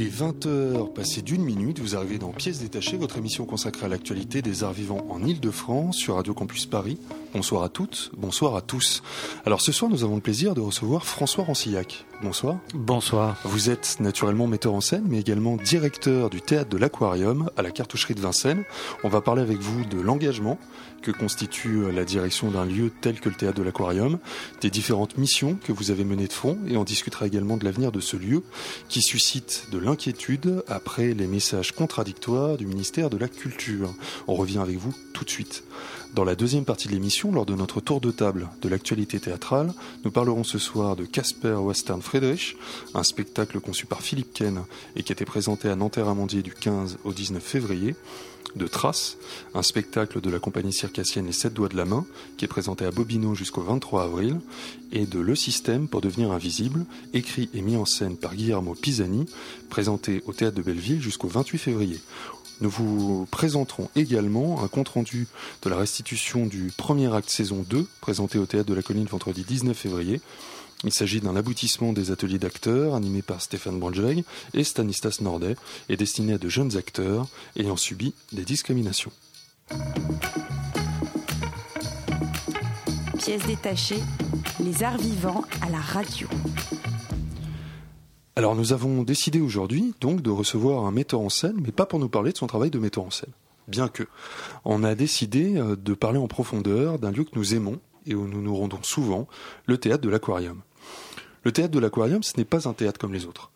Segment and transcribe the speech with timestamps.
[0.00, 3.88] Il est 20h, passé d'une minute, vous arrivez dans Pièces détachées, votre émission consacrée à
[3.90, 6.96] l'actualité des arts vivants en Ile-de-France sur Radio Campus Paris.
[7.32, 9.04] Bonsoir à toutes, bonsoir à tous.
[9.46, 12.04] Alors ce soir, nous avons le plaisir de recevoir François Rancillac.
[12.22, 12.56] Bonsoir.
[12.74, 13.38] Bonsoir.
[13.44, 17.70] Vous êtes naturellement metteur en scène, mais également directeur du théâtre de l'Aquarium à la
[17.70, 18.64] cartoucherie de Vincennes.
[19.04, 20.58] On va parler avec vous de l'engagement
[21.02, 24.18] que constitue la direction d'un lieu tel que le théâtre de l'Aquarium,
[24.60, 27.92] des différentes missions que vous avez menées de front, et on discutera également de l'avenir
[27.92, 28.42] de ce lieu
[28.88, 33.94] qui suscite de l'inquiétude après les messages contradictoires du ministère de la Culture.
[34.26, 35.62] On revient avec vous tout de suite.
[36.14, 39.72] Dans la deuxième partie de l'émission, lors de notre tour de table de l'actualité théâtrale,
[40.04, 42.56] nous parlerons ce soir de Casper Western Friedrich,
[42.94, 44.64] un spectacle conçu par Philippe Ken
[44.96, 47.94] et qui a été présenté à Nanterre-Amandier du 15 au 19 février,
[48.56, 49.18] de Trace,
[49.54, 52.04] un spectacle de la compagnie circassienne Les Sept Doigts de la Main,
[52.36, 54.40] qui est présenté à Bobino jusqu'au 23 avril,
[54.90, 59.26] et de Le Système pour devenir invisible, écrit et mis en scène par Guillermo Pisani,
[59.68, 62.00] présenté au Théâtre de Belleville jusqu'au 28 février.
[62.60, 65.28] Nous vous présenterons également un compte-rendu
[65.62, 69.44] de la restitution du premier acte saison 2, présenté au Théâtre de la Colline vendredi
[69.44, 70.20] 19 février,
[70.82, 75.56] il s'agit d'un aboutissement des ateliers d'acteurs animés par Stéphane Brandjeg et Stanislas Nordet
[75.90, 79.12] et destiné à de jeunes acteurs ayant subi des discriminations.
[83.18, 84.02] Pièces détachées,
[84.58, 86.26] les arts vivants à la radio.
[88.40, 91.98] Alors nous avons décidé aujourd'hui donc de recevoir un metteur en scène, mais pas pour
[91.98, 93.34] nous parler de son travail de metteur en scène.
[93.68, 94.04] Bien que,
[94.64, 98.26] on a décidé euh, de parler en profondeur d'un lieu que nous aimons et où
[98.26, 99.28] nous nous rendons souvent,
[99.66, 100.62] le théâtre de l'aquarium.
[101.42, 103.50] Le théâtre de l'aquarium, ce n'est pas un théâtre comme les autres.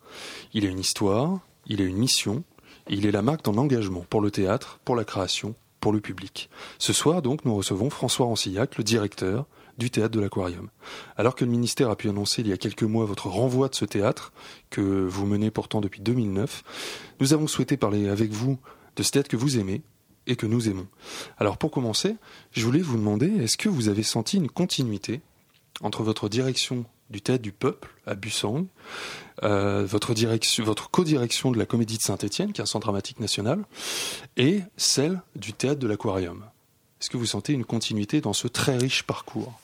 [0.53, 2.43] Il a une histoire, il a une mission,
[2.87, 6.47] il est la marque d'un engagement pour le théâtre, pour la création, pour le public.
[6.77, 9.47] Ce soir, donc, nous recevons François Rancillac, le directeur
[9.77, 10.69] du théâtre de l'aquarium.
[11.17, 13.75] Alors que le ministère a pu annoncer il y a quelques mois votre renvoi de
[13.75, 14.31] ce théâtre,
[14.69, 16.63] que vous menez pourtant depuis 2009,
[17.19, 18.57] nous avons souhaité parler avec vous
[18.95, 19.81] de ce théâtre que vous aimez
[20.27, 20.87] et que nous aimons.
[21.37, 22.15] Alors pour commencer,
[22.51, 25.21] je voulais vous demander, est-ce que vous avez senti une continuité
[25.81, 28.65] entre votre direction du Théâtre du Peuple à Bussang,
[29.43, 33.19] euh, votre, direction, votre co-direction de la Comédie de Saint-Étienne, qui est un centre dramatique
[33.19, 33.63] national,
[34.37, 36.43] et celle du Théâtre de l'Aquarium?
[36.99, 39.59] Est-ce que vous sentez une continuité dans ce très riche parcours?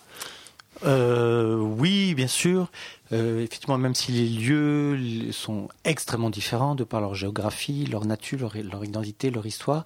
[0.85, 2.69] Euh, oui, bien sûr.
[3.13, 8.53] Euh, effectivement, même si les lieux sont extrêmement différents de par leur géographie, leur nature,
[8.63, 9.83] leur, identité, leur histoire,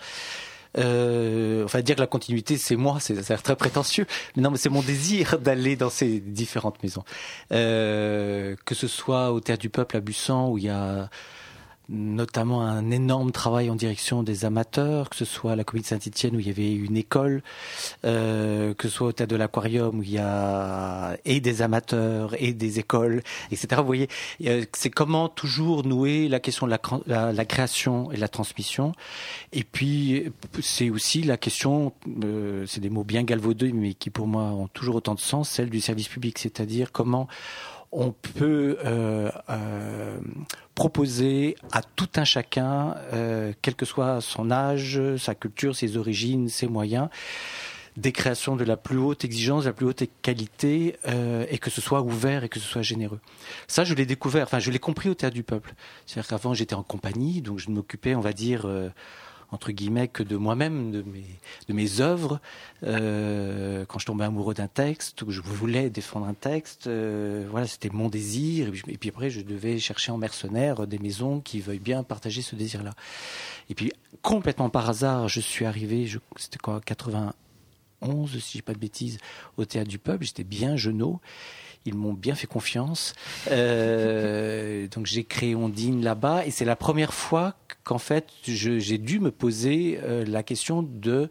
[0.78, 4.05] euh, enfin, dire que la continuité, c'est moi, c'est ça a l'air très prétentieux.
[4.35, 7.03] Mais non, mais c'est mon désir d'aller dans ces différentes maisons.
[7.51, 11.09] Euh, que ce soit au Théâtre du Peuple à Bussan, où il y a
[11.90, 16.35] notamment un énorme travail en direction des amateurs, que ce soit à la Comédie Saint-Etienne
[16.35, 17.44] où il y avait une école,
[18.06, 22.35] euh, que ce soit au Théâtre de l'Aquarium où il y a et des amateurs
[22.40, 23.68] et des écoles, etc.
[23.78, 24.07] Vous voyez,
[24.73, 28.91] c'est comment toujours nouer la question de la, création et la transmission.
[29.53, 30.31] Et puis,
[30.62, 34.67] c'est aussi la question, euh, c'est des mots bien galvaudés, mais qui pour moi ont
[34.67, 37.28] toujours autant de sens, celle du service public, c'est-à-dire comment
[37.91, 40.18] on peut euh, euh,
[40.73, 46.50] proposer à tout un chacun, euh, quel que soit son âge, sa culture, ses origines,
[46.50, 47.09] ses moyens,
[47.97, 50.97] des créations de la plus haute exigence, de la plus haute qualité,
[51.50, 53.22] et que ce soit ouvert et que ce soit généreux.
[53.69, 55.73] Ça, je l'ai découvert, enfin, je l'ai compris au Théâtre du Peuple.
[56.06, 58.67] C'est-à-dire qu'avant, j'étais en compagnie, donc je m'occupais, on va dire,
[59.51, 61.25] entre guillemets que de moi-même, de mes,
[61.67, 62.39] de mes œuvres.
[62.83, 67.47] Euh, quand je tombais amoureux d'un texte, ou que je voulais défendre un texte, euh,
[67.50, 68.72] voilà, c'était mon désir.
[68.88, 72.55] Et puis, après, je devais chercher en mercenaire des maisons qui veuillent bien partager ce
[72.55, 72.94] désir-là.
[73.69, 73.91] Et puis,
[74.22, 79.17] complètement par hasard, je suis arrivé, c'était quoi, 91, si je dis pas de bêtises,
[79.58, 80.25] au Théâtre du Peuple.
[80.25, 81.20] J'étais bien genou
[81.85, 83.14] ils m'ont bien fait confiance.
[83.52, 87.53] Euh, donc j'ai créé Ondine là-bas et c'est la première fois
[87.84, 91.29] qu'en fait j'ai dû me poser euh, la question de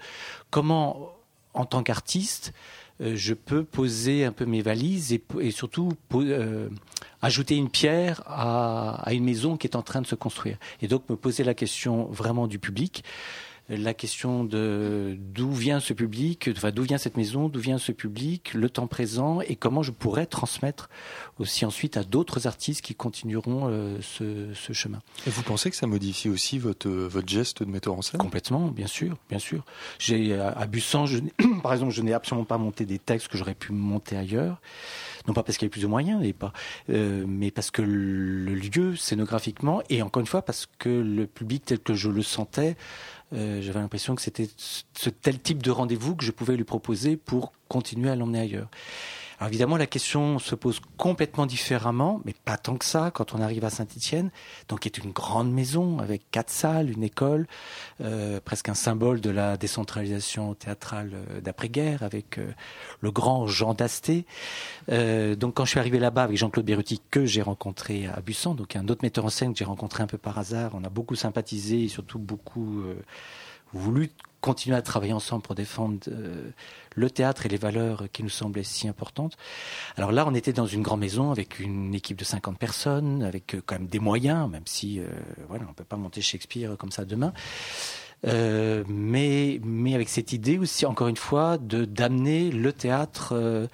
[0.51, 1.13] comment,
[1.53, 2.53] en tant qu'artiste,
[3.01, 5.93] euh, je peux poser un peu mes valises et, surtout
[7.21, 10.59] ajouter une pierre à, à, une maison qui est en train de se construire.
[10.81, 13.03] Et donc me poser la question vraiment du public.
[13.69, 17.93] La question de d'où vient ce public, enfin d'où vient cette maison, d'où vient ce
[17.93, 20.91] public, le temps présent et comment je pourrais transmettre
[21.39, 25.01] aussi ensuite à d'autres artistes qui continueront euh, ce, ce, chemin.
[25.27, 28.21] Et vous pensez que ça modifie aussi votre votre geste de metteur en scène?
[28.21, 29.65] Complètement, bien sûr, bien sûr.
[29.99, 31.19] J'ai à Bussan, je,
[31.63, 34.61] par exemple, je n'ai absolument pas monté des textes que j'aurais pu monter ailleurs
[35.27, 36.53] non pas parce qu'il y avait plus de moyens, pas,
[36.91, 41.65] euh, mais parce que le lieu, scénographiquement, et encore une fois parce que le public
[41.65, 42.77] tel que je le sentais,
[43.33, 47.17] euh, j'avais l'impression que c'était ce tel type de rendez-vous que je pouvais lui proposer
[47.17, 48.69] pour continuer à l'emmener ailleurs.
[49.45, 53.43] Alors évidemment, la question se pose complètement différemment, mais pas tant que ça quand on
[53.43, 54.31] arrive à Saint-Étienne,
[54.71, 57.47] donc qui est une grande maison avec quatre salles, une école,
[58.01, 62.55] euh, presque un symbole de la décentralisation théâtrale euh, d'après-guerre, avec euh,
[63.03, 64.25] le grand Jean Dasté.
[64.89, 68.77] Donc quand je suis arrivé là-bas avec Jean-Claude Berruti, que j'ai rencontré à Bussan, donc
[68.77, 71.17] un autre metteur en scène que j'ai rencontré un peu par hasard, on a beaucoup
[71.17, 72.83] sympathisé et surtout beaucoup
[73.75, 74.11] voulu
[74.45, 76.51] continuer à travailler ensemble pour défendre euh,
[76.95, 79.39] le théâtre et les valeurs qui nous semblaient si importantes.
[79.97, 83.55] Alors là, on était dans une grande maison avec une équipe de 50 personnes, avec
[83.55, 85.07] euh, quand même des moyens, même si euh,
[85.49, 87.33] voilà, on peut pas monter Shakespeare comme ça demain.
[88.23, 93.69] mais, mais avec cette idée aussi, encore une fois, de d'amener le théâtre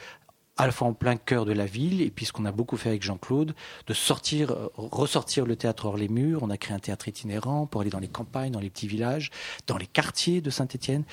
[0.60, 2.76] à la fois en plein cœur de la ville, et puis ce qu'on a beaucoup
[2.76, 3.54] fait avec Jean-Claude,
[3.86, 6.42] de sortir, euh, ressortir le théâtre hors les murs.
[6.42, 9.30] On a créé un théâtre itinérant pour aller dans les campagnes, dans les petits villages,
[9.66, 11.04] dans les quartiers de Saint-Étienne.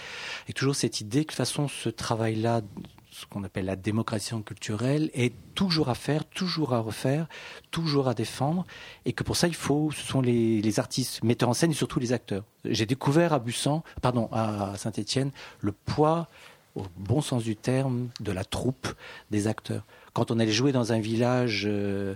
[0.50, 2.60] Et toujours cette idée que de toute façon, ce travail-là,
[3.10, 7.30] ce qu'on appelle la démocratie culturelle, est toujours à faire, toujours à refaire,
[7.72, 8.66] toujours à défendre,
[9.06, 11.74] et que pour ça, il faut, ce sont les, les artistes, metteurs en scène et
[11.74, 12.44] surtout les acteurs.
[12.66, 16.28] J'ai découvert à Bussan, pardon, à Saint-Étienne, le poids
[16.78, 18.88] au bon sens du terme, de la troupe
[19.32, 19.84] des acteurs.
[20.14, 22.16] Quand on allait jouer dans un village, euh,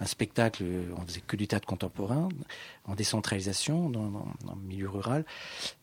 [0.00, 0.64] un spectacle,
[0.96, 2.28] on faisait que du théâtre contemporain,
[2.86, 5.24] en décentralisation, dans, le milieu rural.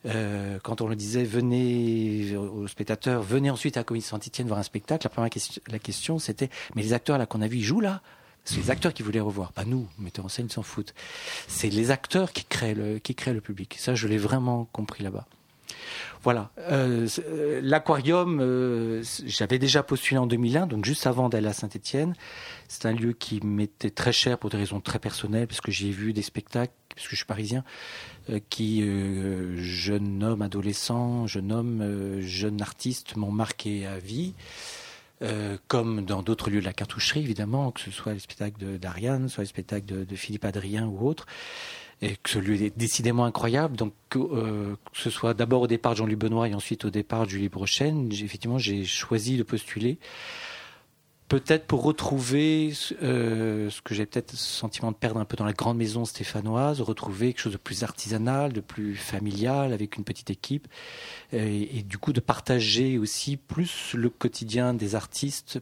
[0.06, 4.60] Euh, quand on le disait, venez aux spectateurs, venez ensuite à la Comédie Saint-Etienne voir
[4.60, 7.58] un spectacle, la première question, la question c'était, mais les acteurs là qu'on a vus,
[7.58, 8.02] ils jouent là?
[8.44, 10.94] C'est les acteurs qui voulaient revoir, pas nous, metteurs en scène, s'en foutent.
[11.48, 13.76] C'est les acteurs qui créent le, qui créent le public.
[13.78, 15.26] Ça, je l'ai vraiment compris là-bas.
[16.22, 16.50] Voilà.
[16.58, 22.14] Euh, euh, l'aquarium, euh, j'avais déjà postulé en 2001, donc juste avant d'aller à Saint-Étienne.
[22.68, 25.90] C'est un lieu qui m'était très cher pour des raisons très personnelles, parce que j'ai
[25.90, 27.62] vu des spectacles, parce que je suis parisien,
[28.48, 28.82] qui,
[29.56, 34.32] jeune homme, adolescent, jeune homme, jeune artiste, m'ont marqué à vie.
[35.68, 39.42] comme dans d'autres lieux de la cartoucherie, évidemment, que ce soit les spectacles d'Ariane, soit
[39.42, 41.26] les spectacles de, de Philippe Adrien ou autres
[42.02, 43.76] et que ce lieu est décidément incroyable.
[43.76, 47.48] Donc, que, euh, ce soit d'abord au départ Jean-Louis Benoît et ensuite au départ Julie
[47.48, 49.98] Brochen, effectivement, j'ai choisi de postuler.
[51.28, 55.46] Peut-être pour retrouver euh, ce que j'ai peut-être le sentiment de perdre un peu dans
[55.46, 60.04] la grande maison stéphanoise, retrouver quelque chose de plus artisanal, de plus familial, avec une
[60.04, 60.68] petite équipe,
[61.32, 65.60] et du coup de partager aussi plus le quotidien des artistes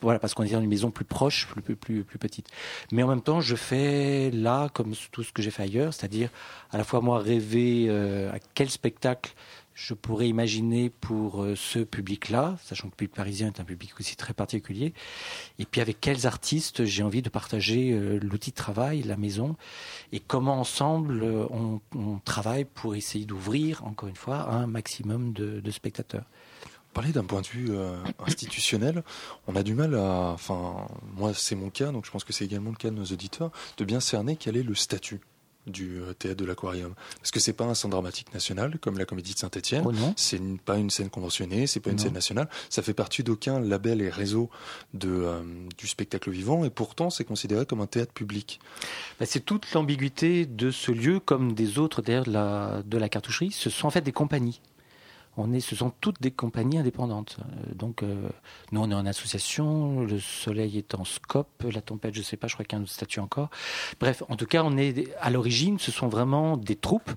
[0.00, 2.48] voilà, parce qu'on est dans une maison plus proche, plus, plus, plus, petite.
[2.92, 6.30] Mais en même temps, je fais là, comme tout ce que j'ai fait ailleurs, c'est-à-dire
[6.70, 9.34] à la fois moi rêver euh, à quel spectacle
[9.74, 13.92] je pourrais imaginer pour euh, ce public-là, sachant que le public parisien est un public
[13.98, 14.92] aussi très particulier,
[15.58, 19.56] et puis avec quels artistes j'ai envie de partager euh, l'outil de travail, la maison,
[20.12, 25.60] et comment ensemble on, on, travaille pour essayer d'ouvrir, encore une fois, un maximum de,
[25.60, 26.24] de spectateurs
[26.92, 27.96] parler d'un point de vue euh,
[28.26, 29.02] institutionnel,
[29.46, 30.86] on a du mal à, enfin,
[31.16, 33.50] moi c'est mon cas, donc je pense que c'est également le cas de nos auditeurs,
[33.76, 35.20] de bien cerner quel est le statut
[35.68, 36.94] du euh, théâtre de l'aquarium.
[37.18, 39.84] Parce que c'est pas un centre dramatique national comme la comédie de Saint-Étienne.
[39.86, 42.48] Oh c'est pas une scène conventionnée c'est pas une scène nationale.
[42.70, 44.50] Ça fait partie d'aucun label et réseau
[44.94, 45.42] de euh,
[45.76, 48.60] du spectacle vivant et pourtant c'est considéré comme un théâtre public.
[49.20, 53.08] Bah, c'est toute l'ambiguïté de ce lieu comme des autres d'ailleurs de la, de la
[53.08, 53.50] cartoucherie.
[53.52, 54.60] Ce sont en fait des compagnies
[55.38, 57.38] on est, ce sont toutes des compagnies indépendantes.
[57.40, 58.28] Euh, donc, euh,
[58.72, 60.00] nous, on est en association.
[60.00, 61.64] Le Soleil est en scope.
[61.72, 62.48] La Tempête, je ne sais pas.
[62.48, 63.48] Je crois qu'il y a un autre statut encore.
[64.00, 65.78] Bref, en tout cas, on est à l'origine.
[65.78, 67.10] Ce sont vraiment des troupes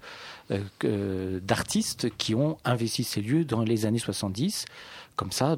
[0.52, 4.66] euh, d'artistes qui ont investi ces lieux dans les années 70
[5.18, 5.56] comme ça.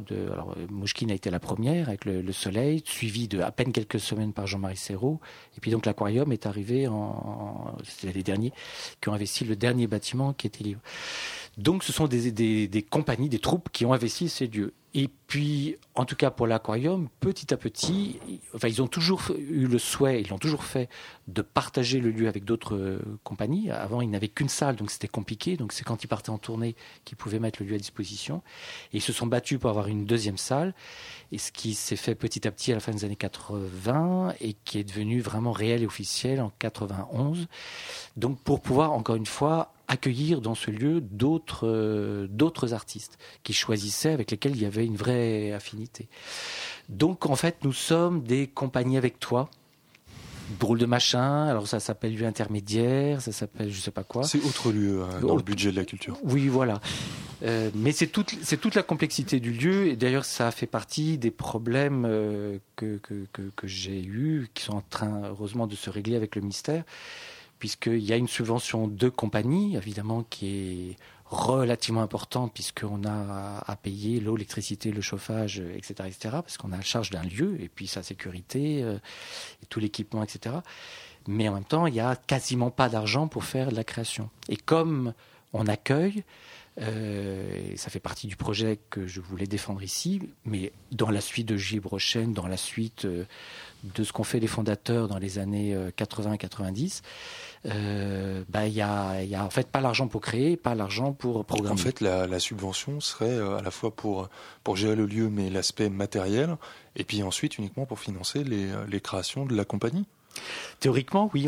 [0.70, 4.46] Mouchkine a été la première avec le, Soleil, suivi de à peine quelques semaines par
[4.46, 5.22] Jean-Marie Serrault.
[5.55, 8.51] Et puis donc l'Aquarium est arrivé en, en les derniers
[9.00, 10.82] qui ont investi le dernier bâtiment qui était libre.
[11.58, 12.32] Donc ce sont des,
[12.67, 14.74] des, compagnies, des troupes qui ont investi ces lieux.
[14.96, 18.20] Et puis, en tout cas pour l'aquarium, petit à petit,
[18.54, 20.88] enfin, ils ont toujours eu le souhait, ils l'ont toujours fait,
[21.28, 23.72] de partager le lieu avec d'autres euh, compagnies.
[23.72, 25.58] Avant, ils n'avaient qu'une salle, donc c'était compliqué.
[25.58, 28.44] Donc c'est quand ils partaient en tournée qu'ils pouvaient mettre le lieu à disposition.
[28.92, 30.76] Et ils se sont battus pour avoir une deuxième salle.
[31.32, 34.54] Et ce qui s'est fait petit à petit à la fin des années 80 et
[34.66, 37.48] qui est devenu vraiment réel et officiel en 91.
[38.16, 43.54] Donc pour pouvoir, encore une fois, accueillir dans ce lieu d'autres euh, d'autres artistes qui
[43.54, 46.08] choisissaient avec lesquels il y avait une vraie affinité.
[46.90, 49.50] Donc en fait, nous sommes des compagnies avec toi.
[50.60, 54.24] Drôle de machin, alors ça s'appelle lieu intermédiaire, ça s'appelle je sais pas quoi.
[54.24, 56.18] C'est autre lieu euh, dans le budget de la culture.
[56.22, 56.82] Oui, voilà.
[57.44, 61.18] Euh, mais c'est toute, c'est toute la complexité du lieu, et d'ailleurs ça fait partie
[61.18, 65.75] des problèmes euh, que, que, que, que j'ai eus, qui sont en train heureusement de
[65.75, 66.84] se régler avec le ministère
[67.63, 70.96] puisqu'il y a une subvention de compagnie, évidemment, qui est
[71.34, 76.78] relativement importante, puisqu'on a à payer l'eau, l'électricité, le chauffage, etc., etc., parce qu'on a
[76.78, 78.98] la charge d'un lieu, et puis sa sécurité, euh,
[79.62, 80.56] et tout l'équipement, etc.
[81.28, 84.30] Mais en même temps, il n'y a quasiment pas d'argent pour faire de la création.
[84.50, 85.13] Et comme
[85.54, 86.24] on accueille,
[86.82, 91.22] euh, et ça fait partie du projet que je voulais défendre ici, mais dans la
[91.22, 93.25] suite de Gilles Brochen, dans la suite euh,
[93.96, 97.03] de ce qu'ont fait les fondateurs dans les années 80 90,
[97.65, 101.46] euh, bah, il a, y a en fait pas l'argent pour créer, pas l'argent pour
[101.46, 101.74] programmer.
[101.74, 104.30] En fait, la, subvention serait euh, à la fois pour,
[104.75, 106.58] gérer le lieu, mais l'aspect matériel,
[106.96, 110.06] et puis ensuite uniquement pour financer les créations de la compagnie.
[110.80, 111.48] Théoriquement, oui.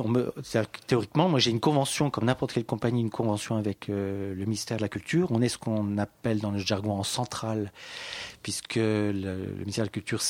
[0.87, 4.77] Théoriquement, moi j'ai une convention, comme n'importe quelle compagnie, une convention avec euh, le ministère
[4.77, 5.27] de la Culture.
[5.31, 7.71] On est ce qu'on appelle dans le jargon en centrale,
[8.43, 10.21] puisque le, ministère de la Culture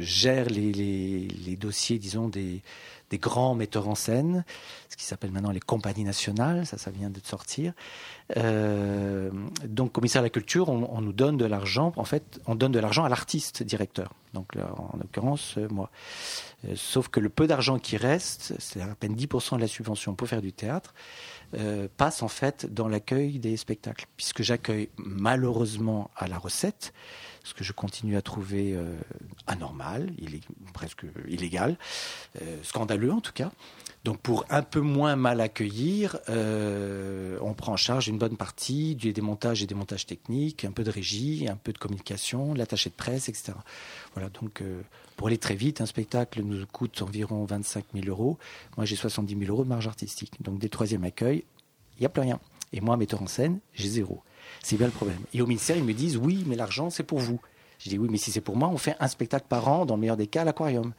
[0.00, 2.62] gère les, dossiers, disons, des,
[3.14, 4.44] grands metteurs en scène,
[4.88, 7.72] ce qui s'appelle maintenant les compagnies nationales, ça, ça vient de sortir.
[8.36, 9.30] Euh,
[9.64, 11.92] donc, commissaire à la culture, on, nous donne de l'argent.
[11.96, 14.12] En fait, on donne de l'argent à l'artiste directeur.
[14.34, 15.90] Donc, en l'occurrence, euh, moi.
[16.66, 20.14] Euh, sauf que le peu d'argent qui reste, c'est à peine 10% de la subvention
[20.14, 20.94] pour faire du théâtre,
[21.54, 26.92] euh, passe en fait dans l'accueil des spectacles, puisque j'accueille malheureusement à la recette
[27.42, 28.98] ce que je continue à trouver euh,
[29.46, 30.12] anormal,
[30.74, 31.78] presque illégal,
[32.62, 33.50] scandaleux en tout cas.
[34.04, 38.94] Donc pour un peu moins mal accueillir, euh, on prend en charge une bonne partie
[38.94, 42.94] du démontage et démontage technique, un peu de régie, un peu de communication, l'attaché de
[42.94, 43.52] presse, etc.
[44.14, 44.80] Voilà, donc euh,
[45.16, 48.38] pour aller très vite, un spectacle nous coûte environ 25 000 euros.
[48.78, 50.32] Moi j'ai 70 000 euros de marge artistique.
[50.40, 51.44] Donc des troisième accueil,
[51.98, 52.40] il n'y a plus rien.
[52.72, 54.22] Et moi, metteur en scène, j'ai zéro.
[54.62, 55.20] C'est bien le problème.
[55.34, 57.40] Et au ministère, ils me disent oui, mais l'argent, c'est pour vous.
[57.78, 59.96] Je dis oui, mais si c'est pour moi, on fait un spectacle par an, dans
[59.96, 60.92] le meilleur des cas, à l'aquarium.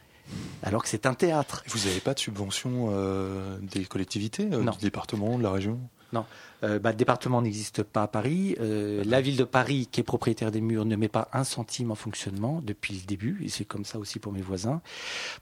[0.64, 1.64] Alors que c'est un théâtre.
[1.68, 4.72] Vous n'avez pas de subvention euh, des collectivités, euh, Non.
[4.72, 5.80] du département, de la région?
[6.14, 6.26] Non.
[6.64, 8.56] Euh, bah, le département n'existe pas à Paris.
[8.60, 11.90] Euh, la ville de Paris, qui est propriétaire des murs, ne met pas un centime
[11.90, 14.82] en fonctionnement depuis le début, et c'est comme ça aussi pour mes voisins.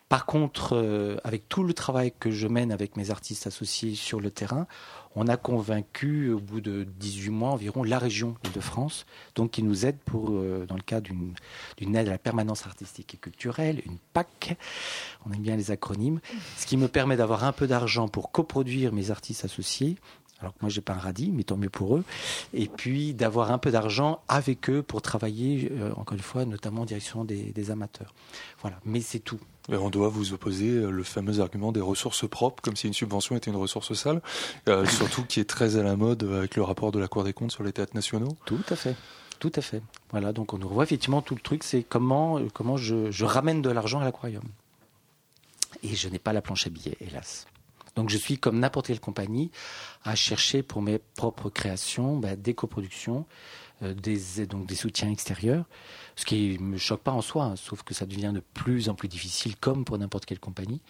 [0.09, 4.21] Par contre, euh, avec tout le travail que je mène avec mes artistes associés sur
[4.21, 4.67] le terrain,
[5.15, 9.63] on a convaincu, au bout de 18 mois environ, la région de France, donc qui
[9.63, 11.09] nous aide euh, dans le cadre
[11.77, 14.57] d'une aide à la permanence artistique et culturelle, une PAC,
[15.25, 16.19] on aime bien les acronymes,
[16.57, 19.97] ce qui me permet d'avoir un peu d'argent pour coproduire mes artistes associés,
[20.41, 22.03] alors que moi j'ai pas un radis, mais tant mieux pour eux,
[22.53, 26.81] et puis d'avoir un peu d'argent avec eux pour travailler, euh, encore une fois, notamment
[26.81, 28.13] en direction des, des amateurs.
[28.61, 29.39] Voilà, mais c'est tout.
[29.71, 32.93] Et on doit vous opposer euh, le fameux argument des ressources propres, comme si une
[32.93, 34.21] subvention était une ressource sale,
[34.67, 37.33] euh, surtout qui est très à la mode avec le rapport de la Cour des
[37.33, 38.35] comptes sur les théâtres nationaux.
[38.45, 38.95] Tout à fait.
[39.39, 39.81] Tout à fait.
[40.11, 43.61] Voilà, donc on nous revoit effectivement tout le truc, c'est comment, comment je, je ramène
[43.61, 44.43] de l'argent à l'aquarium.
[45.83, 47.47] Et je n'ai pas la planche à billets, hélas.
[47.99, 49.51] Donc je suis comme n'importe quelle compagnie
[50.05, 53.25] à chercher pour mes propres créations bah, des coproductions,
[53.83, 55.65] euh, des, donc des soutiens extérieurs,
[56.15, 58.95] ce qui me choque pas en soi, hein, sauf que ça devient de plus en
[58.95, 60.81] plus difficile, comme pour n'importe quelle compagnie.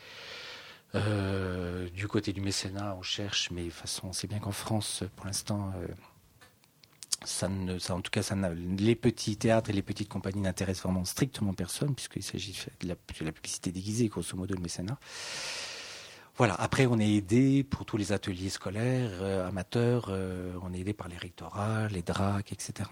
[0.93, 4.51] Euh, du côté du mécénat, on cherche, mais de toute façon, on sait bien qu'en
[4.51, 8.21] France, pour l'instant, euh, ne, en tout cas,
[8.77, 12.93] les petits théâtres et les petites compagnies n'intéressent vraiment strictement personne, puisqu'il s'agit de la,
[12.93, 14.99] de la publicité déguisée, grosso modo, le mécénat.
[16.39, 16.55] Voilà.
[16.55, 20.05] Après, on est aidé pour tous les ateliers scolaires, euh, amateurs.
[20.09, 22.89] euh, on est aidé par les rectorats, les DRAC, etc.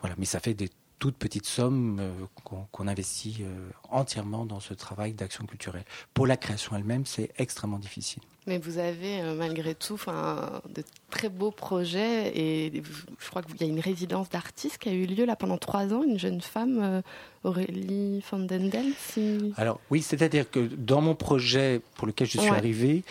[0.00, 0.14] Voilà.
[0.18, 2.12] Mais ça fait des toutes petites sommes euh,
[2.44, 5.84] qu'on investit euh, entièrement dans ce travail d'action culturelle.
[6.14, 8.22] Pour la création elle-même, c'est extrêmement difficile.
[8.46, 12.82] Mais vous avez euh, malgré tout de très beaux projets et
[13.18, 15.92] je crois qu'il y a une résidence d'artistes qui a eu lieu là pendant trois
[15.92, 17.02] ans, une jeune femme,
[17.44, 18.92] Aurélie van den Del.
[18.98, 19.54] Si...
[19.56, 22.56] Alors oui, c'est-à-dire que dans mon projet pour lequel je suis Ouais.
[22.56, 23.04] arrivé,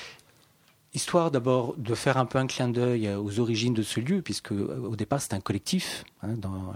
[0.95, 4.51] Histoire d'abord de faire un peu un clin d'œil aux origines de ce lieu, puisque
[4.51, 6.03] au départ c'était un collectif.
[6.23, 6.73] Hein, dans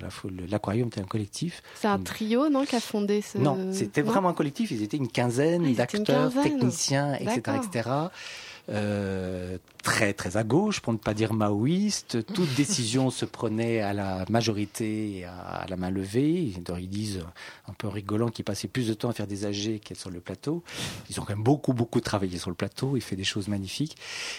[0.50, 1.64] l'aquarium était un collectif.
[1.74, 3.40] C'est un trio, non, qui a fondé ce.
[3.40, 4.70] Non, c'était vraiment un collectif.
[4.70, 7.90] Ils étaient une quinzaine Ah, d'acteurs, techniciens, etc., etc.
[8.70, 12.26] Euh, très très à gauche, pour ne pas dire maoïste.
[12.26, 16.54] Toute décision se prenait à la majorité et à, la main levée.
[16.80, 17.22] Ils disent,
[17.68, 20.22] un peu rigolant, qu'ils passaient plus de temps à faire des AG qu'à sur le
[20.22, 20.64] plateau.
[21.10, 23.98] Ils ont quand même beaucoup beaucoup travaillé sur le plateau et fait des choses magnifiques.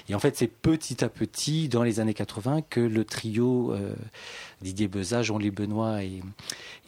[0.09, 3.95] Et en fait, c'est petit à petit, dans les années 80, que le trio euh,
[4.62, 6.23] Didier Bezat, Jean-Louis Benoît et,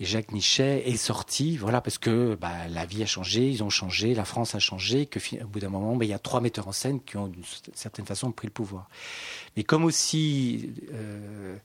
[0.00, 1.59] et, Jacques Nichet est sorti.
[1.59, 5.05] Voilà, parce que bah, la vie a changé, ils ont changé, la France a changé,
[5.05, 7.25] que au bout d'un moment, bah, il y a trois metteurs en scène qui ont
[7.28, 8.88] d'une certaine façon pris le pouvoir.
[9.56, 11.56] Mais comme aussi, euh,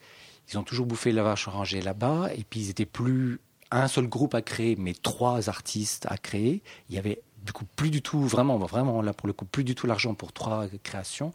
[0.51, 3.39] ils ont toujours bouffé la vache orangée là-bas, et puis ils étaient plus
[3.71, 6.61] un seul groupe à créer, mais trois artistes à créer.
[6.89, 9.63] Il y avait du coup plus du tout, vraiment, vraiment là pour le coup, plus
[9.63, 11.33] du tout l'argent pour trois créations.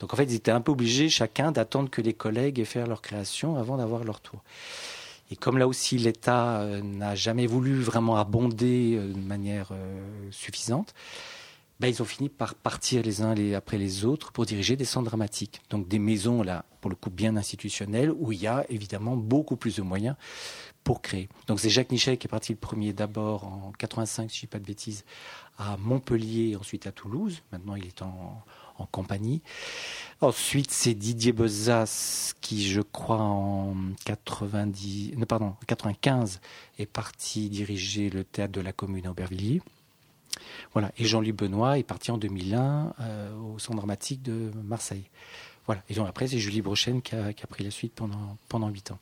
[0.00, 2.86] Donc en fait, ils étaient un peu obligés chacun d'attendre que les collègues aient fait
[2.86, 4.42] leur création avant d'avoir leur tour.
[5.30, 9.72] Et comme là aussi l'État euh, n'a jamais voulu vraiment abonder euh, de manière
[10.30, 10.94] suffisante,
[11.82, 15.06] ben, ils ont fini par partir les uns après les autres pour diriger des centres
[15.06, 15.60] dramatiques.
[15.68, 19.56] Donc des maisons, là, pour le coup, bien institutionnelles, où il y a évidemment beaucoup
[19.56, 20.14] plus de moyens
[20.84, 21.28] pour créer.
[21.48, 24.46] Donc c'est Jacques Nichet qui est parti le premier d'abord en 85, si je ne
[24.46, 25.04] dis pas de bêtises,
[25.58, 27.42] à Montpellier, ensuite à Toulouse.
[27.50, 28.44] Maintenant, il est en,
[28.78, 29.42] en compagnie.
[30.20, 33.74] Ensuite, c'est Didier Bezas qui, je crois, en
[34.04, 36.40] 90, non, pardon, 95,
[36.78, 39.62] est parti diriger le théâtre de la Commune à Aubervilliers.
[40.72, 40.92] Voilà.
[40.98, 45.04] Et Jean-Louis Benoît est parti en 2001 euh, au Centre dramatique de Marseille.
[45.66, 45.82] Voilà.
[45.88, 48.68] Et donc après, c'est Julie Brochen qui a, qui a, pris la suite pendant pendant
[48.68, 48.98] huit ans.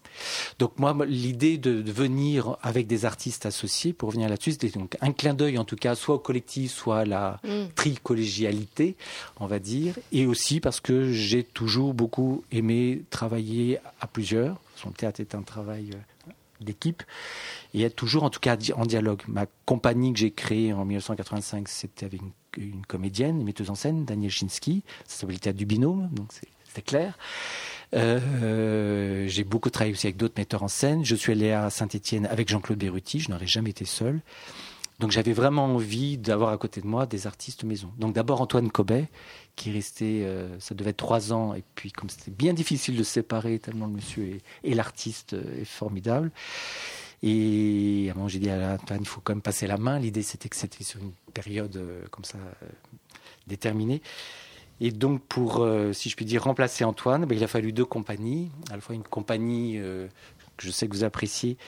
[0.58, 4.96] Donc moi, l'idée de, de, venir avec des artistes associés, pour revenir là-dessus, c'était donc
[5.00, 7.72] un clin d'œil en tout cas, soit au collectif, soit à la mm.
[7.74, 8.96] tricollégialité,
[9.38, 14.60] on va dire, et aussi parce que j'ai toujours beaucoup aimé travailler à plusieurs.
[14.76, 15.98] Son théâtre est un travail euh,
[16.60, 17.02] d'équipe
[17.74, 19.22] et être toujours en tout cas en dialogue.
[19.28, 22.20] Ma compagnie que j'ai créée en 1985, c'était avec
[22.56, 24.82] une, comédienne, une metteuse en scène, Daniel Chinsky.
[25.06, 26.28] Ça s'appelait théâtre du binôme, donc
[26.72, 27.18] c'est clair.
[27.94, 31.04] Euh, j'ai beaucoup travaillé aussi avec d'autres metteurs en scène.
[31.04, 33.20] Je suis allé à Saint-Étienne avec Jean-Claude Berruti.
[33.20, 34.20] Je n'aurais jamais été seul.
[35.00, 37.90] Donc j'avais vraiment envie d'avoir à côté de moi des artistes maison.
[37.98, 39.08] Donc d'abord Antoine Cobet,
[39.56, 42.96] qui est resté, euh, ça devait être trois ans, et puis comme c'était bien difficile
[42.96, 46.30] de séparer, tellement le monsieur et l'artiste est formidable.
[47.22, 49.98] Et à un moment, j'ai dit à Antoine, il faut quand même passer la main.
[49.98, 52.66] L'idée, c'était que c'était sur une période euh, comme ça euh,
[53.46, 54.00] déterminée.
[54.80, 57.84] Et donc, pour, euh, si je puis dire, remplacer Antoine, ben, il a fallu deux
[57.84, 58.50] compagnies.
[58.70, 60.08] À la fois une compagnie euh,
[60.56, 61.58] que je sais que vous appréciez,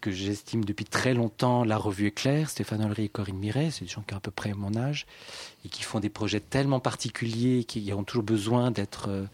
[0.00, 3.90] que j'estime depuis très longtemps, la revue Éclair, Stéphane Olry et Corinne Miret, c'est des
[3.90, 5.06] gens qui ont à peu près mon âge,
[5.64, 9.08] et qui font des projets tellement particuliers, qui ont toujours besoin d'être...
[9.08, 9.26] Euh,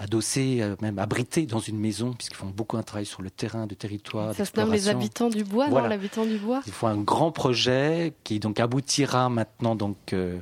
[0.00, 3.74] adossés, même abrités dans une maison, puisqu'ils font beaucoup un travail sur le terrain, de
[3.74, 4.34] territoire.
[4.34, 5.84] Ça se nomme les habitants du bois, voilà.
[5.84, 6.62] non L'habitant du bois?
[6.66, 10.38] Ils font un grand projet qui donc aboutira maintenant donc euh,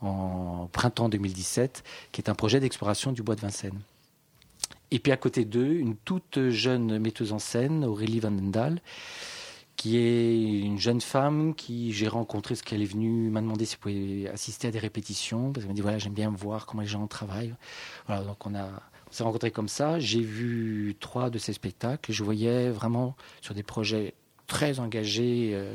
[0.00, 3.80] en printemps 2017, qui est un projet d'exploration du bois de Vincennes.
[4.90, 8.80] Et puis à côté d'eux, une toute jeune metteuse en scène, Aurélie Vandendal,
[9.76, 13.74] qui est une jeune femme qui j'ai rencontré parce qu'elle est venue m'a demandé si
[13.74, 16.82] elle pouvait assister à des répétitions parce qu'elle m'a dit voilà j'aime bien voir comment
[16.82, 17.54] les gens travaillent
[18.06, 18.68] voilà donc on a
[19.10, 19.98] on s'est rencontrés comme ça.
[19.98, 24.14] J'ai vu trois de ces spectacles et je voyais vraiment sur des projets
[24.46, 25.74] très engagés, euh,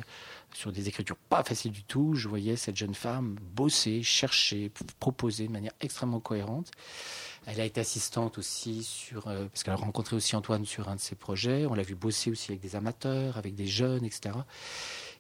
[0.54, 2.16] sur des écritures pas faciles du tout.
[2.16, 6.72] Je voyais cette jeune femme bosser, chercher, proposer de manière extrêmement cohérente.
[7.48, 10.96] Elle a été assistante aussi sur, euh, parce qu'elle a rencontré aussi Antoine sur un
[10.96, 11.66] de ses projets.
[11.68, 14.36] On l'a vu bosser aussi avec des amateurs, avec des jeunes, etc.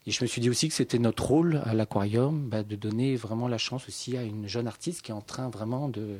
[0.07, 3.15] Et je me suis dit aussi que c'était notre rôle à l'aquarium bah, de donner
[3.15, 6.19] vraiment la chance aussi à une jeune artiste qui est en train vraiment de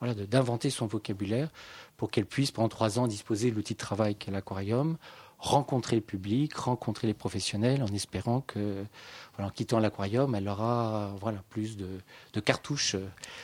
[0.00, 1.50] voilà, d'inventer son vocabulaire
[1.96, 4.96] pour qu'elle puisse pendant trois ans disposer de l'outil de travail qu'est l'aquarium,
[5.44, 8.84] rencontrer le public, rencontrer les professionnels en espérant que,
[9.38, 12.96] en quittant l'aquarium, elle aura voilà, plus de, cartouches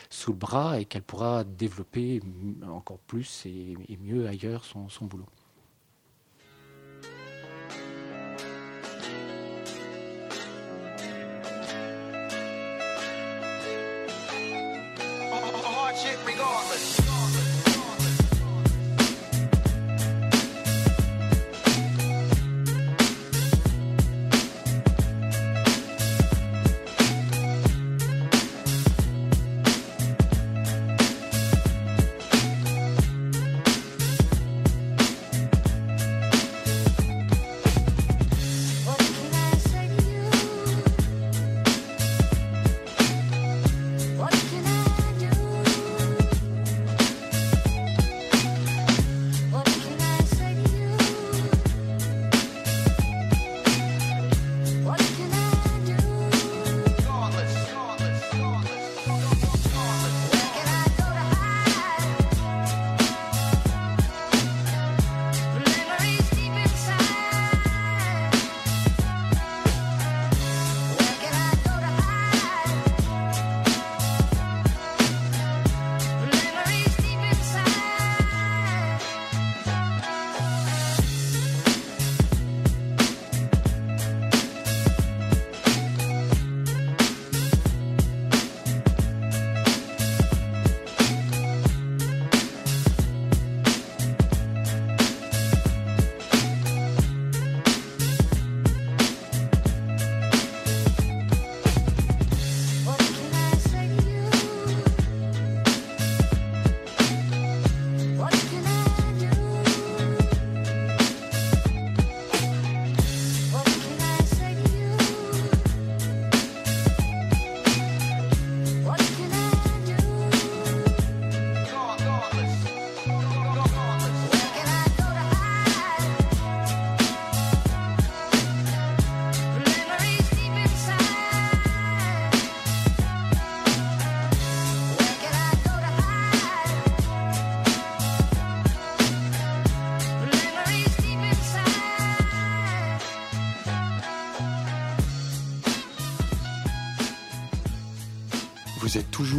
[0.08, 2.22] sous le bras et qu'elle pourra développer
[2.66, 5.26] encore plus et, mieux ailleurs son boulot.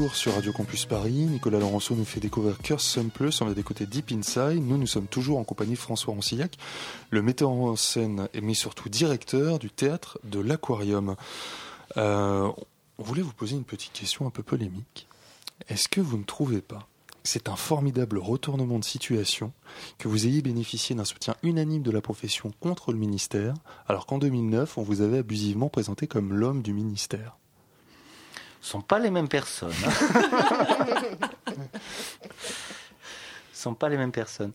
[0.10, 1.12] Sur Radio Campus Paris.
[1.12, 3.40] Nicolas Laurenceau nous fait découvrir Curse Sun Plus.
[3.42, 4.64] On va côtés Deep Inside.
[4.64, 6.58] Nous, nous sommes toujours en compagnie de François Roncillac,
[7.12, 11.16] le metteur en scène, mais surtout directeur du théâtre de l'Aquarium.
[11.98, 12.50] Euh,
[12.98, 15.08] on voulait vous poser une petite question un peu polémique.
[15.70, 16.88] Est-ce que vous ne trouvez pas
[17.24, 19.54] que c'est un formidable retournement de situation
[20.00, 23.54] que vous ayez bénéficié d'un soutien unanime de la profession contre le ministère,
[23.88, 27.38] alors qu'en 2009, on vous avait abusivement présenté comme l'homme du ministère?
[28.62, 29.74] Sont pas les mêmes personnes.
[29.86, 29.92] Hein.
[33.54, 34.54] Sont pas les mêmes personnes.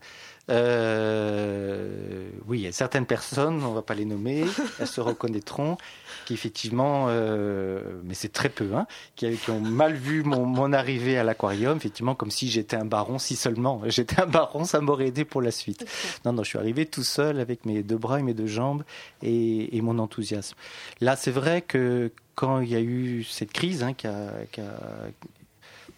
[0.48, 4.44] Euh, oui, il y a certaines personnes, on va pas les nommer,
[4.78, 5.76] elles se reconnaîtront,
[6.24, 11.24] qui effectivement, euh, mais c'est très peu, hein, qui, ont mal vu mon, arrivée à
[11.24, 15.24] l'aquarium, effectivement, comme si j'étais un baron, si seulement j'étais un baron, ça m'aurait aidé
[15.24, 15.84] pour la suite.
[16.24, 18.84] Non, non, je suis arrivé tout seul avec mes deux bras et mes deux jambes
[19.22, 20.56] et, mon enthousiasme.
[21.00, 24.30] Là, c'est vrai que quand il y a eu cette crise hein, qui, a,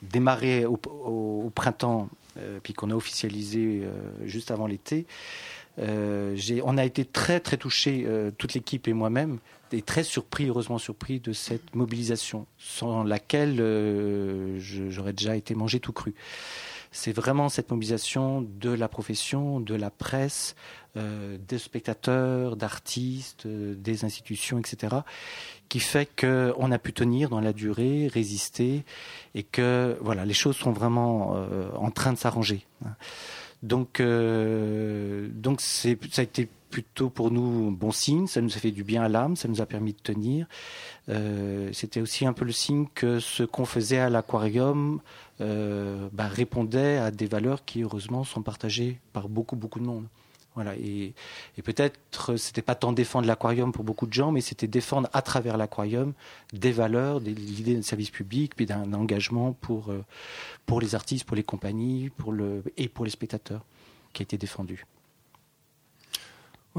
[0.01, 3.91] démarré au printemps euh, puis qu'on a officialisé euh,
[4.25, 5.07] juste avant l'été.
[5.81, 9.39] Euh, on a été très très touchés, toute l'équipe et moi-même,
[9.71, 13.57] et très surpris, heureusement surpris de cette mobilisation, sans laquelle
[14.59, 16.15] j'aurais déjà été mangé tout cru.
[16.91, 20.55] C'est vraiment cette mobilisation de la profession, de la presse,
[20.97, 24.97] des spectateurs, d'artistes, des institutions, etc.,
[25.69, 28.85] qui fait qu'on a pu tenir dans la durée, résister,
[29.35, 32.67] et que voilà, les choses sont vraiment euh, en train de s'arranger.
[33.63, 38.71] Donc, euh, donc ça a été plutôt pour nous bon signe, ça nous a fait
[38.71, 40.47] du bien à l'âme, ça nous a permis de tenir.
[41.09, 45.01] Euh, c'était aussi un peu le signe que ce qu'on faisait à l'aquarium
[45.41, 50.07] bah, répondait à des valeurs qui heureusement sont partagées par beaucoup beaucoup de monde.
[50.59, 51.15] Voilà, et,
[51.63, 55.57] peut-être c'était pas tant défendre l'aquarium pour beaucoup de gens, mais c'était défendre à travers
[55.57, 56.15] l'aquarium
[56.53, 60.05] des valeurs, des l'idée d'un service public, puis d'un engagement pour euh,
[60.67, 63.65] pour les artistes, pour les compagnies, pour le et pour les spectateurs,
[64.13, 64.85] qui a été défendu.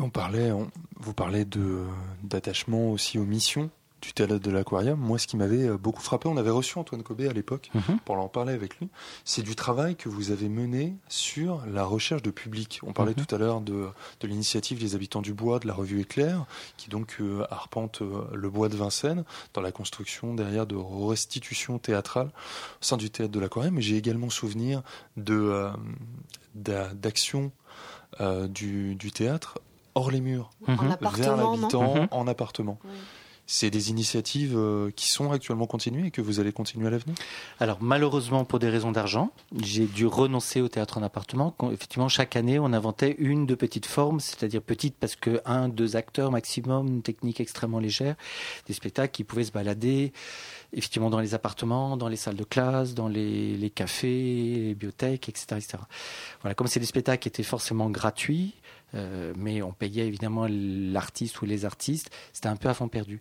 [0.02, 0.52] On parlait,
[0.98, 1.86] vous parlez de
[2.24, 3.70] d'attachement aussi aux missions
[4.02, 7.04] du théâtre de l'aquarium, moi ce qui m'avait euh, beaucoup frappé, on avait reçu Antoine
[7.04, 8.00] Cobé à l'époque mhm.
[8.06, 8.90] pour en parler avec lui,
[9.26, 12.80] c'est du travail que vous avez mené sur la recherche de public.
[12.84, 13.26] On parlait mhm.
[13.26, 16.46] tout à l'heure de, de l'initiative des habitants du bois, de la revue Éclair,
[16.78, 21.80] qui donc euh, arpente euh, le bois de Vincennes dans la construction derrière de restitutions
[21.80, 22.28] théâtrales
[22.82, 23.76] au sein du théâtre de l'aquarium.
[23.76, 24.82] Mais j'ai également souvenir
[25.18, 25.70] de
[26.56, 27.52] d'actions
[28.50, 29.60] du, du, théâtre
[30.00, 30.78] hors les murs, mhm.
[31.16, 32.80] vers l'habitant, en appartement.
[33.52, 37.16] C'est des initiatives euh, qui sont actuellement continuées et que vous allez continuer à l'avenir?
[37.60, 41.56] Alors malheureusement pour des raisons d'argent, j'ai dû renoncer au théâtre en appartement.
[41.72, 45.96] Effectivement, chaque année, on inventait une de petites formes, c'est-à-dire petite parce que un, deux
[45.96, 48.16] acteurs maximum, une technique extrêmement légère,
[48.68, 50.14] des spectacles qui pouvaient se balader
[50.74, 55.46] effectivement dans les appartements, dans les salles de classe, dans les, cafés, les bibliothèques, etc.,
[55.54, 55.78] etc.
[56.42, 58.54] Voilà, comme c'est des spectacles qui étaient forcément gratuits,
[58.96, 62.10] euh, mais on payait évidemment l'artiste ou les artistes.
[62.34, 63.20] C'était un peu à fond perdu.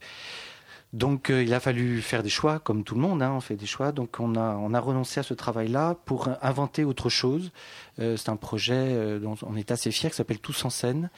[0.95, 3.57] Donc euh, il a fallu faire des choix, comme tout le monde, hein, on fait
[3.57, 3.93] des choix.
[3.93, 7.51] Donc on a, on a renoncé à ce travail-là pour inventer autre chose.
[7.99, 11.11] Euh, c'est un projet dont on est assez fier, qui s'appelle Tous en scène,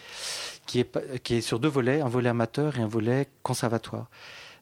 [0.67, 4.09] qui est, qui est sur deux volets, un volet amateur et un volet conservatoire.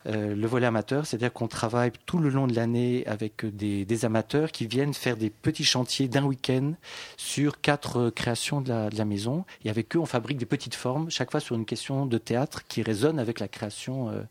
[0.07, 4.53] Euh, le volet amateur, c'est-à-dire qu'on travaille tout le long de l'année avec des, amateurs
[4.53, 6.75] qui viennent faire des petits chantiers d'un week-end
[7.17, 9.45] sur quatre créations de la, maison.
[9.65, 12.65] Et avec eux, on fabrique des petites formes, chaque fois sur une question de théâtre
[12.69, 14.11] qui résonne avec la création.
[14.11, 14.23] Euh,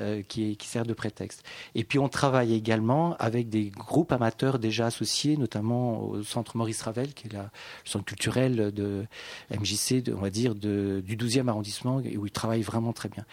[0.00, 1.42] euh, qui, sert de prétexte.
[1.74, 6.82] Et puis on travaille également avec des groupes amateurs déjà associés, notamment au Centre Maurice
[6.82, 7.40] Ravel, qui est le
[7.84, 9.06] centre culturel de
[9.50, 13.24] MJC, on va dire, du 12e arrondissement, où ils travaillent vraiment très bien.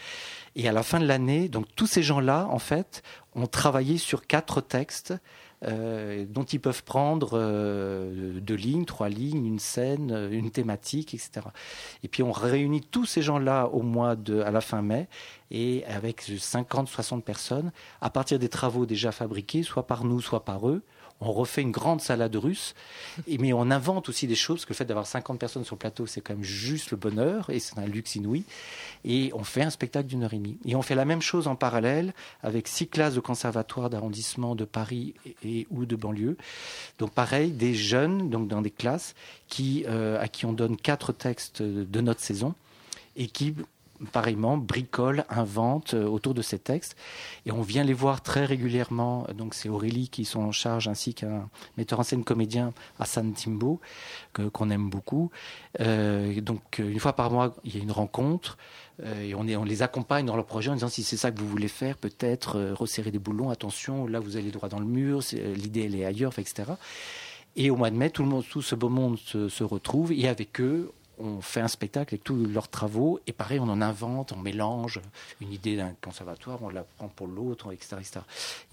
[0.56, 3.04] Et à la fin de l'année, donc tous ces gens-là, en fait,
[3.36, 5.14] ont travaillé sur quatre textes
[5.68, 11.14] euh, dont ils peuvent prendre euh, deux lignes, trois lignes, une scène, euh, une thématique,
[11.14, 11.48] etc.
[12.04, 15.08] Et puis on réunit tous ces gens-là au mois de, à la fin mai,
[15.52, 20.46] et avec 50, 60 personnes, à partir des travaux déjà fabriqués, soit par nous, soit
[20.46, 20.84] par eux,
[21.22, 22.76] on refait une grande salade russe,
[23.28, 25.80] mais on invente aussi des choses, parce que le fait d'avoir 50 personnes sur le
[25.80, 28.44] plateau, c'est quand même juste le bonheur, et c'est un luxe inouï,
[29.06, 30.58] et on fait un spectacle d'une heure et demie.
[30.66, 34.66] Et on fait la même chose en parallèle avec six classes de conservatoire d'arrondissement de
[34.66, 36.38] Paris et, ou de banlieue.
[37.00, 39.16] Donc pareil, des jeunes, donc dans des classes,
[39.60, 42.56] euh, à qui on donne quatre textes de notre saison,
[43.16, 43.56] et qui
[44.12, 46.96] pareillement, bricole, invente euh, autour de ces textes.
[47.46, 49.28] Et on vient les voir très régulièrement.
[49.36, 53.80] Donc c'est Aurélie qui sont en charge, ainsi qu'un metteur en scène comédien, Hassan Timbo,
[54.34, 55.32] qu'on aime beaucoup.
[55.80, 58.58] Euh, donc une fois par mois, il y a une rencontre.
[59.04, 61.48] Euh, et on, les accompagne dans leur projet en disant si c'est ça que vous
[61.48, 65.84] voulez faire, peut-être resserrer des boulons, attention, là vous allez droit dans le mur, l'idée
[65.84, 66.74] elle est ailleurs, etc.
[67.58, 71.42] Et au mois de mai, tout, ce beau monde se retrouve et avec eux, on
[71.42, 75.00] fait un spectacle avec tous leurs travaux, et pareil, on en invente, on mélange
[75.42, 77.98] une idée d'un conservatoire, on la prend pour l'autre, etc..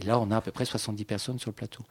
[0.01, 1.83] Et là, on a à peu près 70 personnes sur le plateau.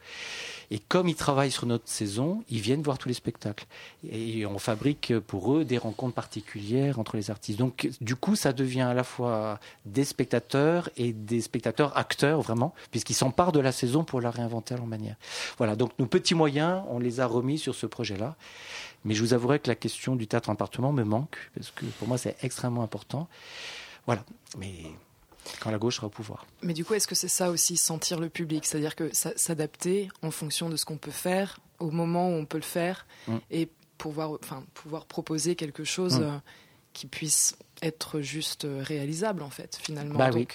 [0.70, 3.66] Et comme ils travaillent sur notre saison, ils viennent voir tous les spectacles.
[4.10, 7.60] Et on fabrique pour eux des rencontres particulières entre les artistes.
[7.60, 12.74] Donc, du coup, ça devient à la fois des spectateurs et des spectateurs acteurs, vraiment,
[12.92, 15.16] puisqu'ils s'emparent de la saison pour la réinventer à leur manière.
[15.58, 18.36] Voilà, donc nos petits moyens, on les a remis sur ce projet-là.
[19.04, 21.86] Mais je vous avouerai que la question du théâtre en appartement me manque, parce que
[21.86, 23.28] pour moi, c'est extrêmement important.
[24.06, 24.24] Voilà.
[24.58, 24.74] Mais
[25.60, 26.46] quand la gauche sera au pouvoir.
[26.62, 28.66] Mais du coup, est-ce que c'est ça aussi, sentir le public?
[28.66, 32.58] C'est-à-dire que s'adapter en fonction de ce qu'on peut faire, au moment où on peut
[32.58, 33.38] le faire, mm.
[33.50, 36.24] et pouvoir, enfin, pouvoir proposer quelque chose mm.
[36.24, 36.38] euh,
[36.94, 40.18] qui puisse être juste réalisable, en fait, finalement.
[40.18, 40.48] Bah oui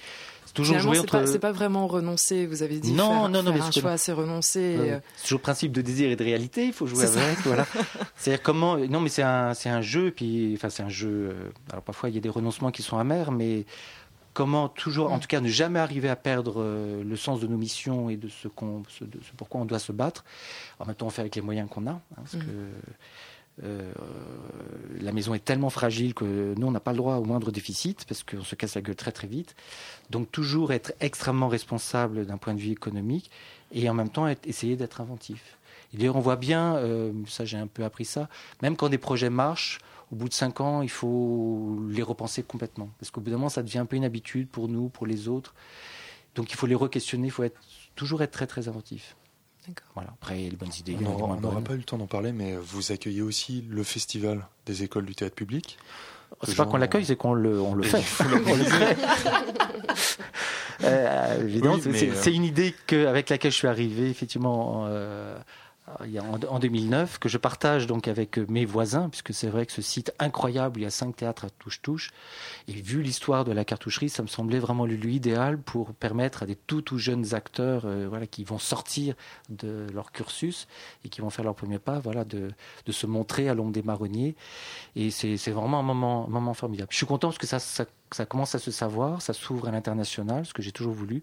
[0.57, 1.27] toujours jouer entre.
[1.27, 2.47] C'est pas, vraiment renoncer.
[2.47, 4.77] Vous avez dit non, faire, non, non, un choix assez renoncé.
[4.79, 5.01] Euh.
[5.17, 6.67] C'est toujours le principe de désir et de réalité.
[6.67, 7.39] Il faut jouer avec.
[7.41, 7.67] voilà.
[8.17, 10.11] C'est comment Non, mais c'est un, c'est un jeu.
[10.11, 11.31] Puis, enfin, c'est un jeu.
[11.31, 13.67] Euh, alors parfois, il y a des renoncements qui sont amers, mais
[14.33, 17.57] comment toujours, en tout cas, ne jamais arriver à perdre euh, le sens de nos
[17.57, 20.25] missions et de ce, qu'on, de ce pourquoi on doit se battre.
[20.79, 21.93] En même temps, on fait avec les moyens qu'on a.
[21.93, 22.41] Hein, parce mm.
[22.41, 22.47] que
[23.65, 23.93] euh,
[25.01, 28.05] la maison est tellement fragile que nous, on n'a pas le droit au moindre déficit
[28.07, 29.55] parce qu'on se casse la gueule très très vite.
[30.11, 33.31] Donc toujours être extrêmement responsable d'un point de vue économique
[33.73, 35.59] et en même temps essayer d'être inventif.
[35.95, 38.29] Et d'ailleurs, on voit bien, euh, ça j'ai un peu appris ça,
[38.63, 39.79] même quand des projets marchent,
[40.13, 42.91] au bout de cinq ans, il faut les repenser complètement.
[43.01, 45.29] Parce qu'au bout d'un moment, ça devient un peu une habitude pour nous, pour les
[45.29, 45.55] autres.
[46.37, 47.45] Donc il faut les re-questionner, il faut
[47.97, 49.17] toujours être très très inventif.
[49.95, 50.11] Voilà.
[50.13, 50.97] Après, les bonnes idées.
[51.05, 54.83] On n'aura pas eu le temps d'en parler, mais vous accueillez aussi le festival des
[54.83, 55.79] écoles du théâtre public.
[56.43, 58.03] C'est pas qu'on l'accueille, c'est qu'on le, on le fait.
[60.85, 65.39] euh, c'est une idée que, avec laquelle je suis arrivé effectivement euh,
[66.49, 70.13] en 2009, que je partage donc avec mes voisins, puisque c'est vrai que ce site
[70.19, 72.11] incroyable, il y a cinq théâtres à touche-touche,
[72.69, 76.43] et vu l'histoire de la cartoucherie, ça me semblait vraiment le lieu idéal pour permettre
[76.43, 79.15] à des tout tout jeunes acteurs, euh, voilà, qui vont sortir
[79.49, 80.67] de leur cursus
[81.05, 82.51] et qui vont faire leur premier pas, voilà, de,
[82.85, 84.35] de se montrer à l'ombre des marronniers,
[84.97, 86.89] et c'est vraiment un moment, un moment formidable.
[86.91, 89.71] Je suis content parce que ça, ça ça commence à se savoir, ça s'ouvre à
[89.71, 91.23] l'international, ce que j'ai toujours voulu.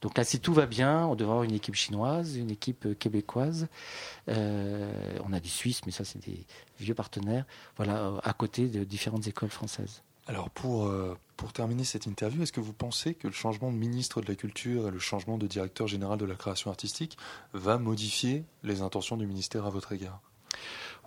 [0.00, 2.94] Donc là, si tout va bien, on devrait avoir une équipe chinoise, une équipe euh,
[2.94, 3.68] québécoise.
[4.28, 6.46] Euh, on a des Suisses, mais ça, c'est des
[6.78, 7.44] vieux partenaires.
[7.76, 10.02] Voilà, euh, à côté de différentes écoles françaises.
[10.28, 10.88] Alors pour,
[11.36, 14.36] pour terminer cette interview, est-ce que vous pensez que le changement de ministre de la
[14.36, 17.18] Culture et le changement de directeur général de la création artistique
[17.54, 20.20] va modifier les intentions du ministère à votre égard?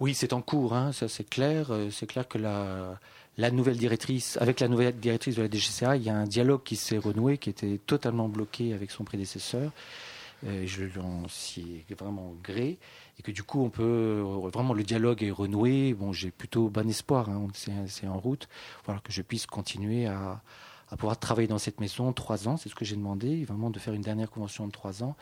[0.02, 1.72] Oui, c'est en cours, hein, ça c'est clair.
[1.92, 3.00] C'est clair que la,
[3.38, 6.64] la nouvelle directrice, avec la nouvelle directrice de la DGCA, il y a un dialogue
[6.64, 9.72] qui s'est renoué, qui était totalement bloqué avec son prédécesseur.
[10.46, 12.78] Euh, je l'en suis vraiment gré
[13.18, 14.22] et que du coup on peut
[14.54, 15.94] vraiment le dialogue est renoué.
[15.94, 17.48] Bon, j'ai plutôt bon espoir, hein,
[17.88, 18.48] c'est en route,
[18.86, 20.42] voilà que je puisse continuer à,
[20.90, 23.80] à pouvoir travailler dans cette maison trois ans, c'est ce que j'ai demandé, vraiment de
[23.80, 25.16] faire une dernière convention de trois ans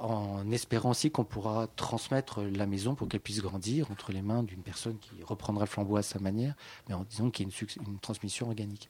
[0.00, 4.42] en espérant aussi qu'on pourra transmettre la maison pour qu'elle puisse grandir entre les mains
[4.42, 6.54] d'une personne qui reprendra le flambeau à sa manière,
[6.88, 8.88] mais en disant qu'il y ait une, transmission organique.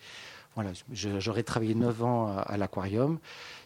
[0.56, 3.18] Voilà, j'aurais travaillé 9 ans à, l'aquarium,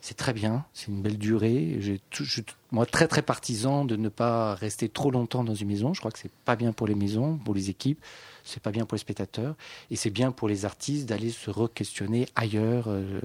[0.03, 1.79] c'est très bien, c'est une belle durée.
[1.81, 1.94] Je
[2.25, 5.94] suis moi très très partisan de ne pas rester trop longtemps dans une maison.
[5.94, 7.99] Je crois que c'est pas bien pour les maisons, pour les équipes,
[8.44, 9.55] c'est pas bien pour les spectateurs,
[9.90, 12.85] et c'est bien pour les artistes d'aller se re-questionner ailleurs.
[12.88, 13.20] Euh,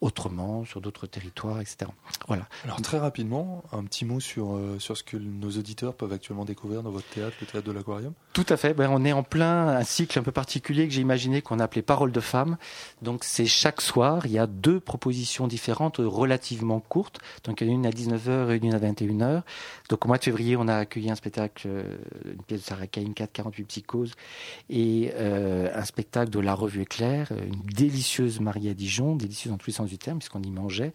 [0.00, 1.90] autrement, sur d'autres territoires, etc.
[2.28, 2.46] Voilà.
[2.64, 6.44] Alors très rapidement, un petit mot sur, euh, sur ce que nos auditeurs peuvent actuellement
[6.44, 8.12] découvrir dans votre théâtre, le théâtre de l'aquarium?
[8.32, 8.74] Tout à fait.
[8.74, 11.82] Ben, on est en plein un cycle un peu particulier que j'ai imaginé qu'on appelait
[11.82, 12.56] Parole de femmes.
[13.02, 17.20] Donc c'est chaque soir, il y a deux propositions différentes relativement courtes.
[17.44, 19.42] Donc il y en a une à 19h et une à 21h.
[19.88, 22.86] Donc au mois de février, on a accueilli un spectacle, euh, une pièce de Sarah
[22.86, 24.12] Cain, 448 psychoses,
[24.70, 29.58] et euh, un spectacle de La Revue Éclair, une délicieuse Marie à Dijon, délicieuse en
[29.58, 30.92] tous les sens du terme, puisqu'on y mangeait.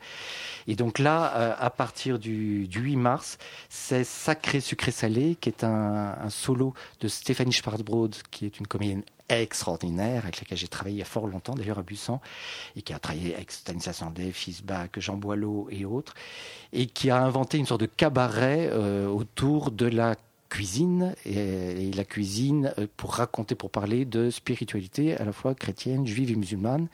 [0.67, 3.37] Et donc là, euh, à partir du, 8 mars,
[3.69, 9.03] c'est Sacré Sucré Salé, qui est un, solo de Stéphanie Schwarzbrod, qui est une comédienne
[9.29, 12.19] extraordinaire avec laquelle j'ai travaillé il y a fort longtemps d'ailleurs à Busan
[12.75, 16.15] et qui a travaillé avec Stanislas Sandé, Fisbach, Jean Boileau et autres
[16.73, 20.15] et qui a inventé une sorte de cabaret euh, autour de la
[20.49, 26.05] cuisine et, la cuisine euh, pour raconter, pour parler de spiritualité à la fois chrétienne,
[26.05, 26.87] juive et musulmane.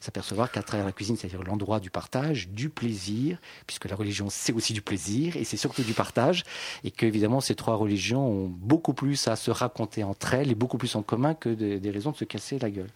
[0.00, 4.52] S'apercevoir qu'à travers la cuisine, c'est-à-dire l'endroit du partage, du plaisir, puisque la religion c'est
[4.52, 6.44] aussi du plaisir et c'est surtout du partage,
[6.84, 10.54] et que évidemment ces trois religions ont beaucoup plus à se raconter entre elles et
[10.54, 12.90] beaucoup plus en commun que des raisons de se casser la gueule.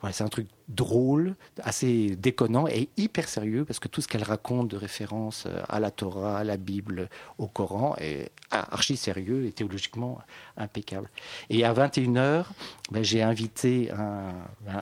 [0.00, 4.22] Voilà, c'est un truc drôle, assez déconnant et hyper sérieux parce que tout ce qu'elle
[4.22, 7.08] raconte de référence euh, à la Torah, à la Bible,
[7.38, 10.18] au Coran est archi sérieux et théologiquement
[10.56, 11.08] impeccable.
[11.50, 12.44] Et à 21h,
[12.90, 14.32] ben, j'ai invité un,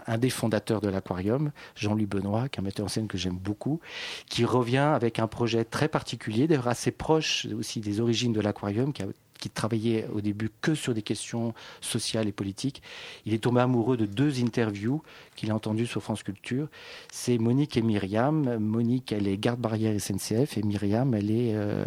[0.07, 3.39] un, des fondateurs de l'aquarium, Jean-Louis Benoît, qui est un metteur en scène que j'aime
[3.39, 3.81] beaucoup,
[4.29, 8.93] qui revient avec un projet très particulier, d'ailleurs assez proche aussi des origines de l'aquarium,
[8.93, 9.07] qui a
[9.41, 12.83] qui travaillait au début que sur des questions sociales et politiques.
[13.27, 15.03] Il est tombé amoureux de deux interviews
[15.35, 16.69] qu'il a entendues sur France Culture.
[17.11, 18.59] C'est Monique et Myriam.
[18.59, 21.85] Monique, elle est garde-barrière SNCF et Myriam, elle est euh,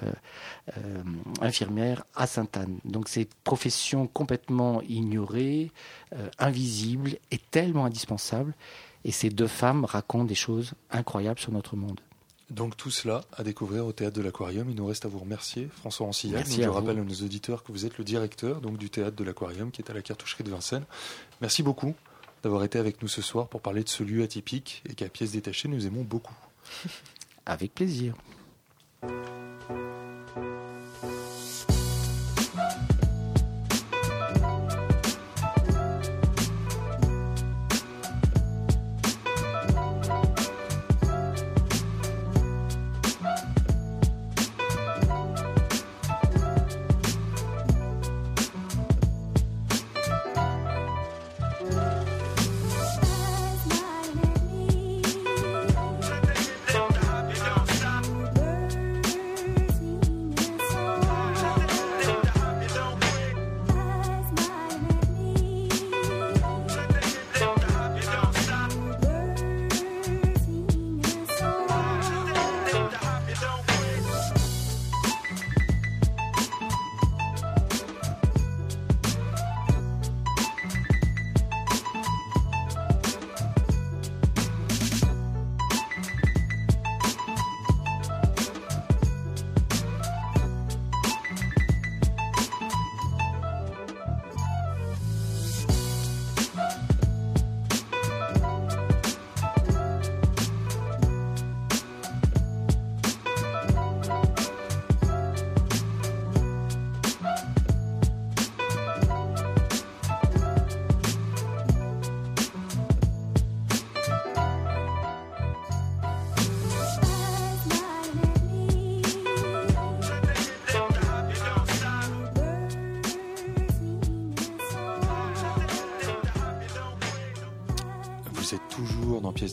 [0.78, 1.04] euh,
[1.42, 2.80] infirmière à Sainte-Anne.
[2.86, 5.72] Donc c'est profession complètement ignorée,
[6.16, 8.54] euh, invisible et tellement indispensable.
[9.06, 12.00] Et ces deux femmes racontent des choses incroyables sur notre monde.
[12.54, 14.70] Donc tout cela à découvrir au théâtre de l'Aquarium.
[14.70, 16.48] Il nous reste à vous remercier, François Ancillac.
[16.48, 19.72] Je rappelle à nos auditeurs que vous êtes le directeur donc du théâtre de l'Aquarium
[19.72, 20.86] qui est à la cartoucherie de Vincennes.
[21.42, 21.96] Merci beaucoup
[22.44, 25.32] d'avoir été avec nous ce soir pour parler de ce lieu atypique et qu'à pièce
[25.32, 26.36] détachée nous aimons beaucoup.
[27.46, 28.14] Avec plaisir.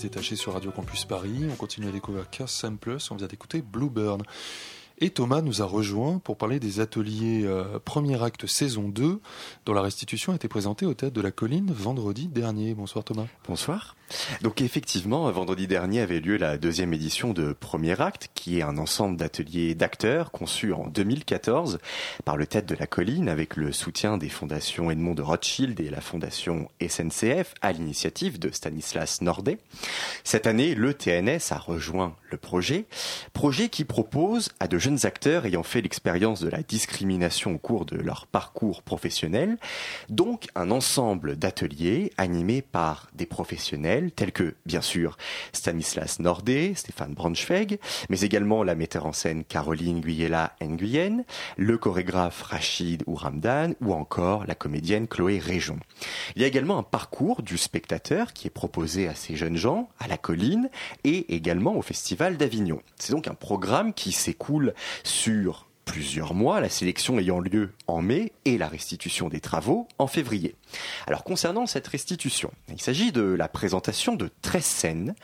[0.03, 1.47] Détaché sur Radio Campus Paris.
[1.51, 3.11] On continue à découvrir Curse Plus.
[3.11, 4.23] On vient d'écouter Blueburn.
[5.03, 9.21] Et Thomas nous a rejoint pour parler des ateliers euh, Premier Acte saison 2,
[9.65, 12.75] dont la restitution a été présentée au Théâtre de la Colline vendredi dernier.
[12.75, 13.25] Bonsoir Thomas.
[13.49, 13.97] Bonsoir.
[14.43, 18.77] Donc effectivement, vendredi dernier avait lieu la deuxième édition de Premier Acte, qui est un
[18.77, 21.79] ensemble d'ateliers d'acteurs conçus en 2014
[22.27, 25.89] par le Théâtre de la Colline avec le soutien des fondations Edmond de Rothschild et
[25.89, 29.59] la fondation SNCF à l'initiative de Stanislas Nordet.
[30.25, 32.87] Cette année, le TNS a rejoint le projet,
[33.33, 37.85] projet qui propose à de jeunes acteurs ayant fait l'expérience de la discrimination au cours
[37.85, 39.57] de leur parcours professionnel,
[40.09, 45.17] donc un ensemble d'ateliers animés par des professionnels tels que, bien sûr,
[45.53, 47.79] Stanislas Nordet, Stéphane Braunschweig,
[48.09, 51.25] mais également la metteur en scène Caroline Guyella Nguyen,
[51.57, 55.79] le chorégraphe Rachid Ouramdan ou encore la comédienne Chloé Réjon.
[56.37, 59.89] Il y a également un parcours du spectateur qui est proposé à ces jeunes gens,
[59.99, 60.71] à la colline
[61.05, 62.81] et également au Festival d'Avignon.
[62.97, 64.75] C'est donc un programme qui s'écoule
[65.05, 70.07] sur plusieurs mois, la sélection ayant lieu en mai et la restitution des travaux en
[70.07, 70.55] février.
[71.07, 75.15] Alors concernant cette restitution, il s'agit de la présentation de 13 scènes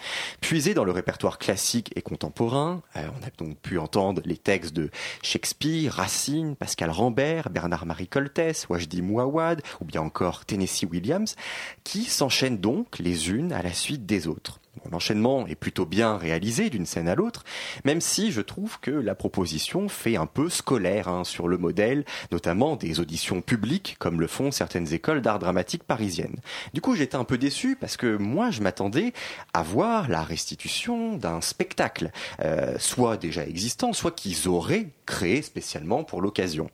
[0.41, 2.83] puisées dans le répertoire classique et contemporain.
[2.97, 4.91] Euh, on a donc pu entendre les textes de
[5.23, 11.37] Shakespeare, Racine, Pascal Rambert, Bernard-Marie Coltès, Wajdi Mouawad ou bien encore Tennessee Williams
[11.85, 14.61] qui s'enchaînent donc les unes à la suite des autres.
[14.91, 17.45] L'enchaînement est plutôt bien réalisé d'une scène à l'autre,
[17.85, 22.05] même si je trouve que la proposition fait un peu scolaire hein, sur le modèle,
[22.31, 26.37] notamment des auditions publiques, comme le font certaines écoles d'art dramatique parisiennes.
[26.75, 29.13] Du coup, j'étais un peu déçu parce que moi, je m'attendais
[29.53, 32.11] à voir la restitution d'un spectacle,
[32.41, 36.71] euh, soit déjà existant, soit qu'ils auraient créé spécialement pour l'occasion.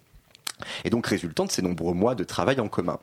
[0.84, 2.98] et donc résultant de ces nombreux mois de travail en commun.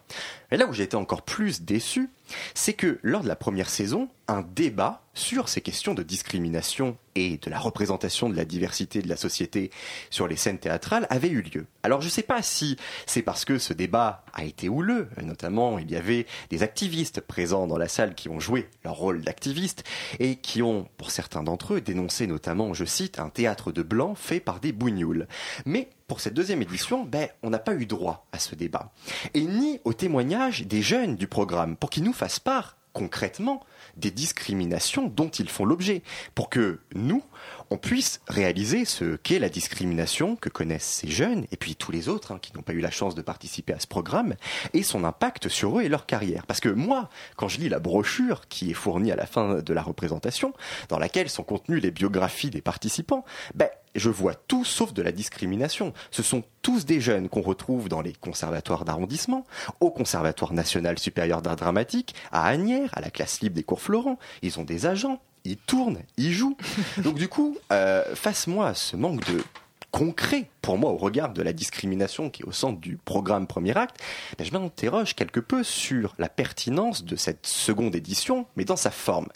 [0.51, 2.09] Et là où j'ai été encore plus déçu,
[2.53, 7.37] c'est que lors de la première saison, un débat sur ces questions de discrimination et
[7.37, 9.71] de la représentation de la diversité de la société
[10.09, 11.65] sur les scènes théâtrales avait eu lieu.
[11.83, 15.79] Alors je ne sais pas si c'est parce que ce débat a été houleux, notamment
[15.79, 19.83] il y avait des activistes présents dans la salle qui ont joué leur rôle d'activistes
[20.19, 24.15] et qui ont, pour certains d'entre eux, dénoncé notamment, je cite, un théâtre de blanc
[24.15, 25.27] fait par des bougnoules.
[25.65, 28.91] Mais pour cette deuxième édition, ben, on n'a pas eu droit à ce débat.
[29.35, 33.61] Et ni au témoignage des jeunes du programme, pour qu'ils nous fassent part concrètement
[33.97, 36.01] des discriminations dont ils font l'objet,
[36.33, 37.23] pour que nous,
[37.69, 42.07] on puisse réaliser ce qu'est la discrimination que connaissent ces jeunes, et puis tous les
[42.09, 44.35] autres hein, qui n'ont pas eu la chance de participer à ce programme,
[44.73, 46.45] et son impact sur eux et leur carrière.
[46.47, 49.73] Parce que moi, quand je lis la brochure qui est fournie à la fin de
[49.73, 50.53] la représentation,
[50.87, 53.25] dans laquelle sont contenues les biographies des participants,
[53.55, 55.93] ben, je vois tout sauf de la discrimination.
[56.11, 59.45] Ce sont tous des jeunes qu'on retrouve dans les conservatoires d'arrondissement,
[59.79, 64.17] au Conservatoire national supérieur d'art dramatique, à Agnières, à la classe libre des cours Florent.
[64.41, 66.57] Ils ont des agents, ils tournent, ils jouent.
[66.97, 69.43] Donc du coup, euh, face-moi à ce manque de
[69.91, 73.75] concret pour moi au regard de la discrimination qui est au centre du programme premier
[73.77, 73.97] acte,
[74.39, 79.29] je m'interroge quelque peu sur la pertinence de cette seconde édition, mais dans sa forme,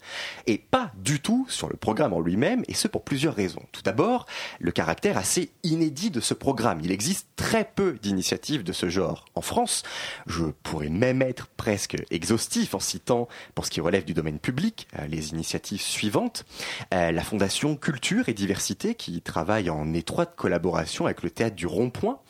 [0.46, 3.62] et pas du tout sur le programme en lui-même, et ce pour plusieurs raisons.
[3.72, 4.26] Tout d'abord,
[4.60, 6.80] le caractère assez inédit de ce programme.
[6.82, 9.24] Il existe très peu d'initiatives de ce genre.
[9.34, 9.82] En France,
[10.26, 14.86] je pourrais même être presque exhaustif en citant, pour ce qui relève du domaine public,
[14.98, 16.44] euh, les initiatives suivantes.
[16.92, 21.66] Euh, la Fondation Culture et Diversité, qui travaille en étroite collaboration avec le théâtre du
[21.66, 22.20] Rond-Point,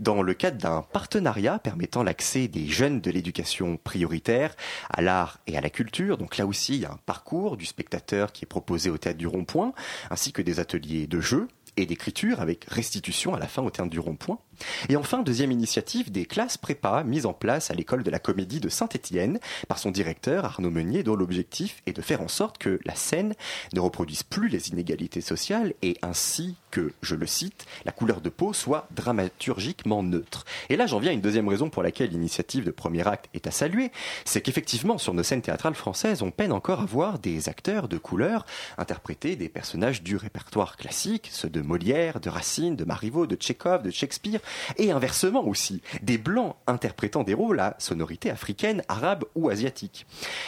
[0.00, 4.56] dans le cadre d'un partenariat permettant l'accès des jeunes de l'éducation prioritaire
[4.88, 6.16] à l'art et à la culture.
[6.16, 9.18] Donc là aussi, il y a un parcours du spectateur qui est proposé au théâtre
[9.18, 9.74] du Rond-Point,
[10.10, 11.46] ainsi que des ateliers de jeu
[11.76, 14.38] et d'écriture avec restitution à la fin au terme du rond-point.
[14.88, 18.60] Et enfin, deuxième initiative, des classes prépa mises en place à l'école de la comédie
[18.60, 19.38] de Saint-Étienne
[19.68, 23.34] par son directeur Arnaud Meunier dont l'objectif est de faire en sorte que la scène
[23.72, 28.28] ne reproduise plus les inégalités sociales et ainsi que, je le cite, la couleur de
[28.28, 30.44] peau soit dramaturgiquement neutre.
[30.68, 33.46] Et là, j'en viens à une deuxième raison pour laquelle l'initiative de premier acte est
[33.46, 33.90] à saluer,
[34.24, 37.98] c'est qu'effectivement, sur nos scènes théâtrales françaises, on peine encore à voir des acteurs de
[37.98, 38.44] couleur
[38.76, 43.82] interpréter des personnages du répertoire classique, ceux de Molière, de Racine, de Marivaux, de Tchekhov,
[43.82, 44.40] de Shakespeare,
[44.76, 50.06] et inversement aussi, des blancs interprétant des rôles à sonorité africaine, arabe ou asiatique.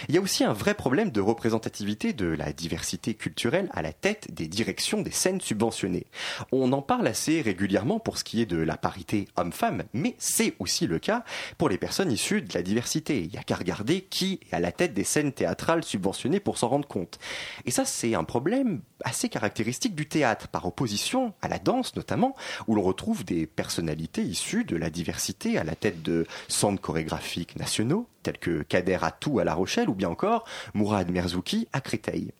[0.08, 3.92] Il y a aussi un vrai problème de représentativité de la diversité culturelle à la
[3.92, 6.06] tête des directions des scènes subventionnées.
[6.52, 10.54] On en parle assez régulièrement pour ce qui est de la parité homme-femme, mais c'est
[10.58, 11.24] aussi le cas
[11.58, 13.22] pour les personnes issues de la diversité.
[13.22, 16.58] Il n'y a qu'à regarder qui est à la tête des scènes théâtrales subventionnées pour
[16.58, 17.18] s'en rendre compte.
[17.64, 22.34] Et ça, c'est un problème assez caractéristique du théâtre, par opposition à la danse notamment,
[22.66, 23.46] où l'on retrouve des
[23.90, 29.38] personnalités de la diversité à la tête de centres chorégraphiques nationaux, tels que Kader Atou
[29.38, 32.32] à La Rochelle ou bien encore Mourad Merzouki à Créteil.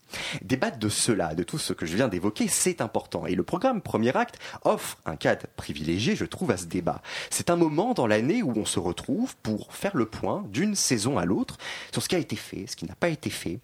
[0.42, 3.26] Débattre de cela, de tout ce que je viens d'évoquer, c'est important.
[3.26, 7.02] Et le programme Premier Acte offre un cadre privilégié, je trouve, à ce débat.
[7.30, 11.18] C'est un moment dans l'année où on se retrouve pour faire le point d'une saison
[11.18, 11.58] à l'autre
[11.92, 13.60] sur ce qui a été fait, ce qui n'a pas été fait.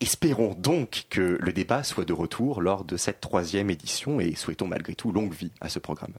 [0.00, 4.66] Espérons donc que le débat soit de retour lors de cette troisième édition et souhaitons
[4.66, 6.12] malgré tout longue vie à ce programme.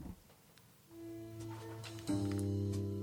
[2.09, 2.96] うん。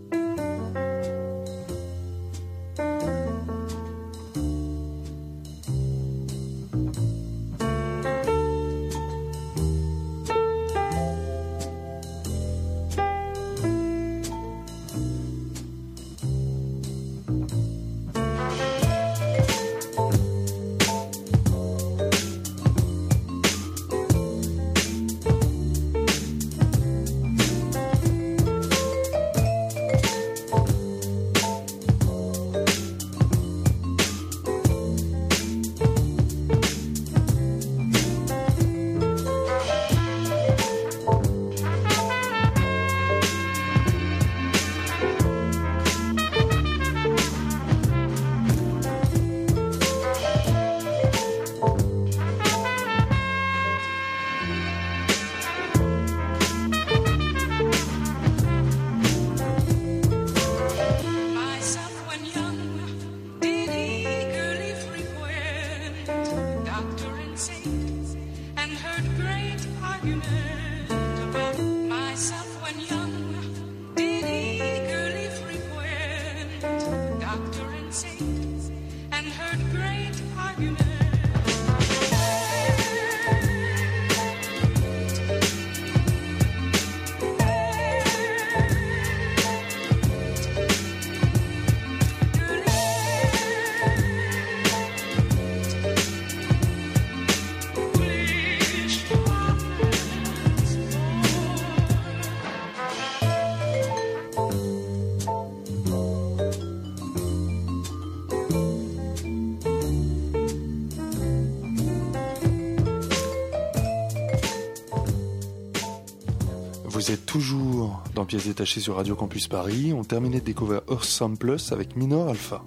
[118.25, 119.93] Pièces détachées sur Radio Campus Paris.
[119.93, 122.63] On terminait de découvrir Earth Plus avec Minor Alpha.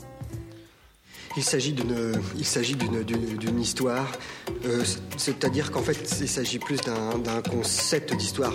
[1.38, 4.12] Il s'agit d'une, histoire.
[4.66, 4.84] Euh,
[5.18, 8.54] c'est-à-dire qu'en fait, il s'agit plus d'un concept d'histoire.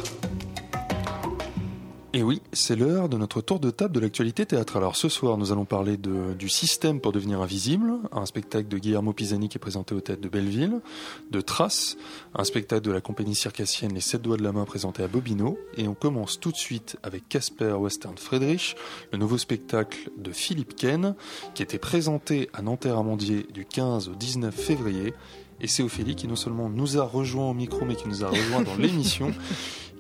[2.55, 4.77] C'est l'heure de notre tour de table de l'actualité théâtre.
[4.77, 9.15] Alors ce soir, nous allons parler du système pour devenir invisible, un spectacle de Guillermo
[9.15, 10.83] Pisani qui est présenté au théâtre de Belleville,
[11.31, 11.97] de Trace,
[12.35, 15.57] un spectacle de la compagnie circassienne Les Sept Doigts de la Main présenté à Bobino.
[15.79, 18.77] Et on commence tout de suite avec Casper Western Friedrich,
[19.13, 21.15] le nouveau spectacle de Philippe Ken,
[21.55, 25.15] qui était présenté à Nanterre-Amandier du 15 au 19 février.
[25.63, 28.29] Et c'est Ophélie qui non seulement nous a rejoint au micro, mais qui nous a
[28.29, 29.33] rejoint dans l'émission.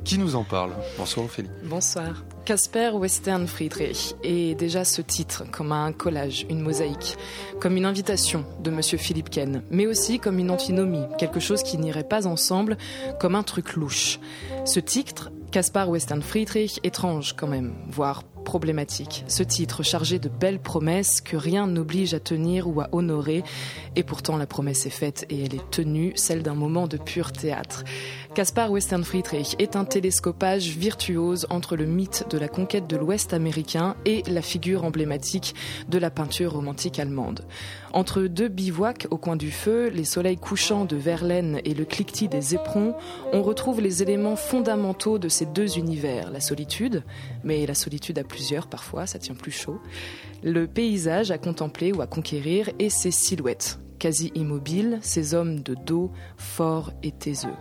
[0.04, 1.48] Qui nous en parle Bonsoir Ophélie.
[1.62, 2.24] Bonsoir.
[2.44, 7.16] Casper Western Friedrich est déjà ce titre comme un collage, une mosaïque,
[7.60, 11.78] comme une invitation de Monsieur Philippe Ken, mais aussi comme une antinomie, quelque chose qui
[11.78, 12.78] n'irait pas ensemble,
[13.20, 14.18] comme un truc louche.
[14.64, 19.24] Ce titre, Caspar Western Friedrich, étrange quand même, voire problématique.
[19.28, 23.42] Ce titre chargé de belles promesses que rien n'oblige à tenir ou à honorer,
[23.96, 27.32] et pourtant la promesse est faite et elle est tenue, celle d'un moment de pur
[27.32, 27.84] théâtre.
[28.34, 33.34] Caspar Western Friedrich est un télescopage virtuose entre le mythe de la conquête de l'Ouest
[33.34, 35.54] américain et la figure emblématique
[35.88, 37.44] de la peinture romantique allemande.
[37.92, 42.28] Entre deux bivouacs au coin du feu, les soleils couchants de Verlaine et le cliquetis
[42.28, 42.94] des éperons,
[43.34, 46.30] on retrouve les éléments fondamentaux de ces deux univers.
[46.30, 47.02] La solitude,
[47.44, 49.78] mais la solitude à plusieurs parfois, ça tient plus chaud.
[50.42, 55.74] Le paysage à contempler ou à conquérir et ses silhouettes, quasi immobiles, ces hommes de
[55.74, 57.54] dos forts et taiseux.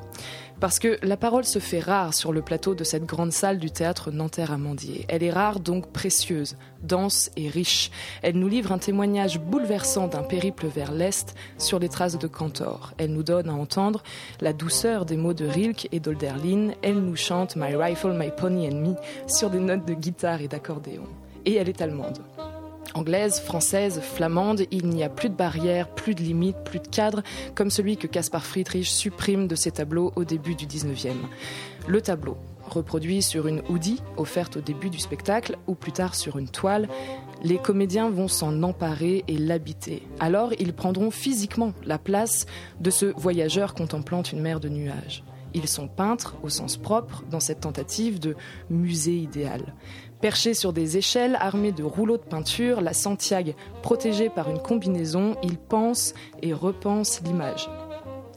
[0.62, 3.72] Parce que la parole se fait rare sur le plateau de cette grande salle du
[3.72, 5.06] théâtre Nanterre-Amandier.
[5.08, 7.90] Elle est rare, donc précieuse, dense et riche.
[8.22, 12.94] Elle nous livre un témoignage bouleversant d'un périple vers l'Est sur les traces de Cantor.
[13.00, 14.04] Elle nous donne à entendre
[14.40, 16.74] la douceur des mots de Rilke et d'Olderlin.
[16.84, 18.96] Elle nous chante My Rifle, My Pony and Me
[19.26, 21.08] sur des notes de guitare et d'accordéon.
[21.44, 22.20] Et elle est allemande.
[22.94, 27.24] Anglaise, française, flamande, il n'y a plus de barrières, plus de limites, plus de cadres,
[27.56, 31.14] comme celui que Caspar Friedrich supprime de ses tableaux au début du 19e.
[31.88, 32.38] Le tableau,
[32.72, 36.88] reproduit sur une hoodie offerte au début du spectacle ou plus tard sur une toile,
[37.44, 40.04] les comédiens vont s'en emparer et l'habiter.
[40.20, 42.46] Alors ils prendront physiquement la place
[42.80, 45.24] de ce voyageur contemplant une mer de nuages.
[45.54, 48.36] Ils sont peintres au sens propre dans cette tentative de
[48.70, 49.74] musée idéal.
[50.22, 55.36] Perchés sur des échelles, armés de rouleaux de peinture, la Santiago protégée par une combinaison,
[55.42, 56.14] ils pensent
[56.44, 57.68] et repensent l'image.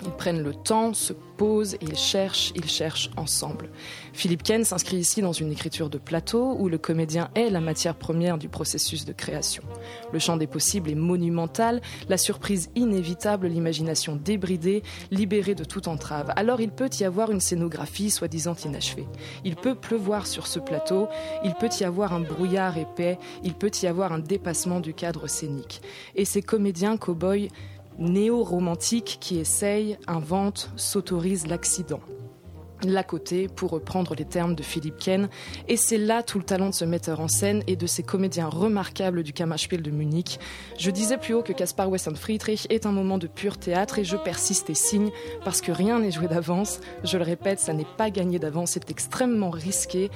[0.04, 3.70] Ils prennent le temps, se posent ils cherchent, ils cherchent ensemble.
[4.12, 7.96] Philippe Ken s'inscrit ici dans une écriture de plateau où le comédien est la matière
[7.96, 9.62] première du processus de création.
[10.12, 16.32] Le champ des possibles est monumental, la surprise inévitable, l'imagination débridée, libérée de toute entrave.
[16.36, 19.06] Alors il peut y avoir une scénographie soi-disant inachevée.
[19.44, 21.08] Il peut pleuvoir sur ce plateau,
[21.44, 25.26] il peut y avoir un brouillard épais, il peut y avoir un dépassement du cadre
[25.26, 25.80] scénique.
[26.14, 27.48] Et ces comédiens cow-boys
[27.98, 32.00] néo-romantique qui essaye, invente, s'autorise l'accident.
[32.82, 35.30] L'à côté, pour reprendre les termes de Philippe Ken,
[35.68, 38.48] et c'est là tout le talent de ce metteur en scène et de ces comédiens
[38.48, 40.38] remarquables du Kammerspiel de Munich.
[40.78, 44.04] Je disais plus haut que Caspar Wesson Friedrich est un moment de pur théâtre et
[44.04, 45.10] je persiste et signe
[45.44, 46.80] parce que rien n'est joué d'avance.
[47.04, 50.10] Je le répète, ça n'est pas gagné d'avance, c'est extrêmement risqué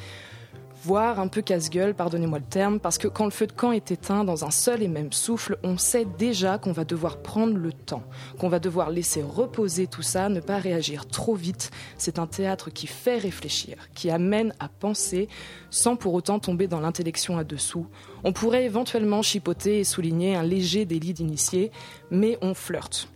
[0.84, 3.90] voire un peu casse-gueule, pardonnez-moi le terme, parce que quand le feu de camp est
[3.90, 7.72] éteint dans un seul et même souffle, on sait déjà qu'on va devoir prendre le
[7.72, 8.02] temps,
[8.38, 11.70] qu'on va devoir laisser reposer tout ça, ne pas réagir trop vite.
[11.96, 15.28] C'est un théâtre qui fait réfléchir, qui amène à penser,
[15.70, 17.86] sans pour autant tomber dans l'intellection à dessous.
[18.24, 21.70] On pourrait éventuellement chipoter et souligner un léger délit d'initié,
[22.10, 23.08] mais on flirte.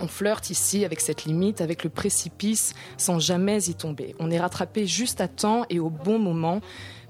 [0.00, 4.14] On flirte ici avec cette limite, avec le précipice, sans jamais y tomber.
[4.18, 6.60] On est rattrapé juste à temps et au bon moment,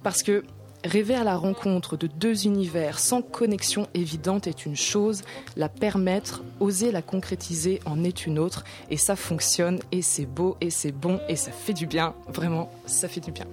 [0.02, 0.44] parce que
[0.84, 5.22] rêver à la rencontre de deux univers sans connexion évidente est une chose,
[5.56, 10.56] la permettre, oser la concrétiser en est une autre, et ça fonctionne, et c'est beau,
[10.60, 13.46] et c'est bon, et ça fait du bien, vraiment, ça fait du bien.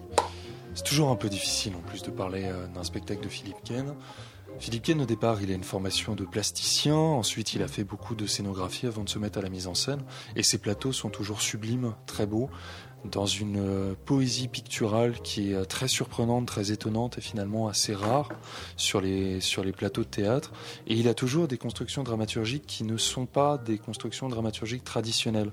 [0.76, 3.94] C'est toujours un peu difficile en plus de parler euh, d'un spectacle de Philippe Ken.
[4.60, 6.96] Philippe au départ, il a une formation de plasticien.
[6.96, 9.76] Ensuite, il a fait beaucoup de scénographie avant de se mettre à la mise en
[9.76, 10.02] scène.
[10.36, 12.50] Et ses plateaux sont toujours sublimes, très beaux,
[13.12, 17.94] dans une euh, poésie picturale qui est euh, très surprenante, très étonnante et finalement assez
[17.94, 18.30] rare
[18.78, 20.52] sur les, sur les plateaux de théâtre.
[20.88, 25.52] Et il a toujours des constructions dramaturgiques qui ne sont pas des constructions dramaturgiques traditionnelles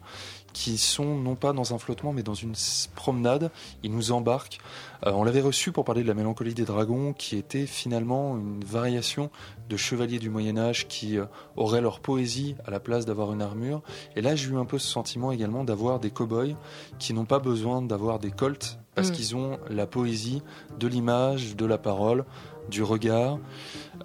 [0.53, 2.55] qui sont non pas dans un flottement mais dans une
[2.95, 3.51] promenade.
[3.83, 4.59] Il nous embarque.
[5.07, 8.65] Euh, on l'avait reçu pour parler de la mélancolie des dragons, qui était finalement une
[8.65, 9.31] variation
[9.69, 11.27] de chevaliers du Moyen Âge qui euh,
[11.57, 13.83] auraient leur poésie à la place d'avoir une armure.
[14.17, 16.57] Et là, j'ai eu un peu ce sentiment également d'avoir des cow-boys
[16.99, 19.13] qui n'ont pas besoin d'avoir des colts parce Mm.
[19.13, 20.43] qu'ils ont la poésie
[20.79, 22.25] de l'image, de la parole,
[22.69, 23.39] du regard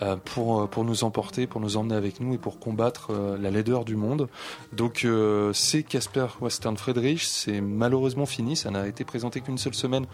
[0.01, 3.37] euh, pour, euh, pour nous emporter, pour nous emmener avec nous et pour combattre euh,
[3.37, 4.27] la laideur du monde.
[4.73, 5.07] Donc
[5.53, 10.05] c'est Casper Western Friedrich, c'est malheureusement fini, ça n'a été présenté qu'une seule semaine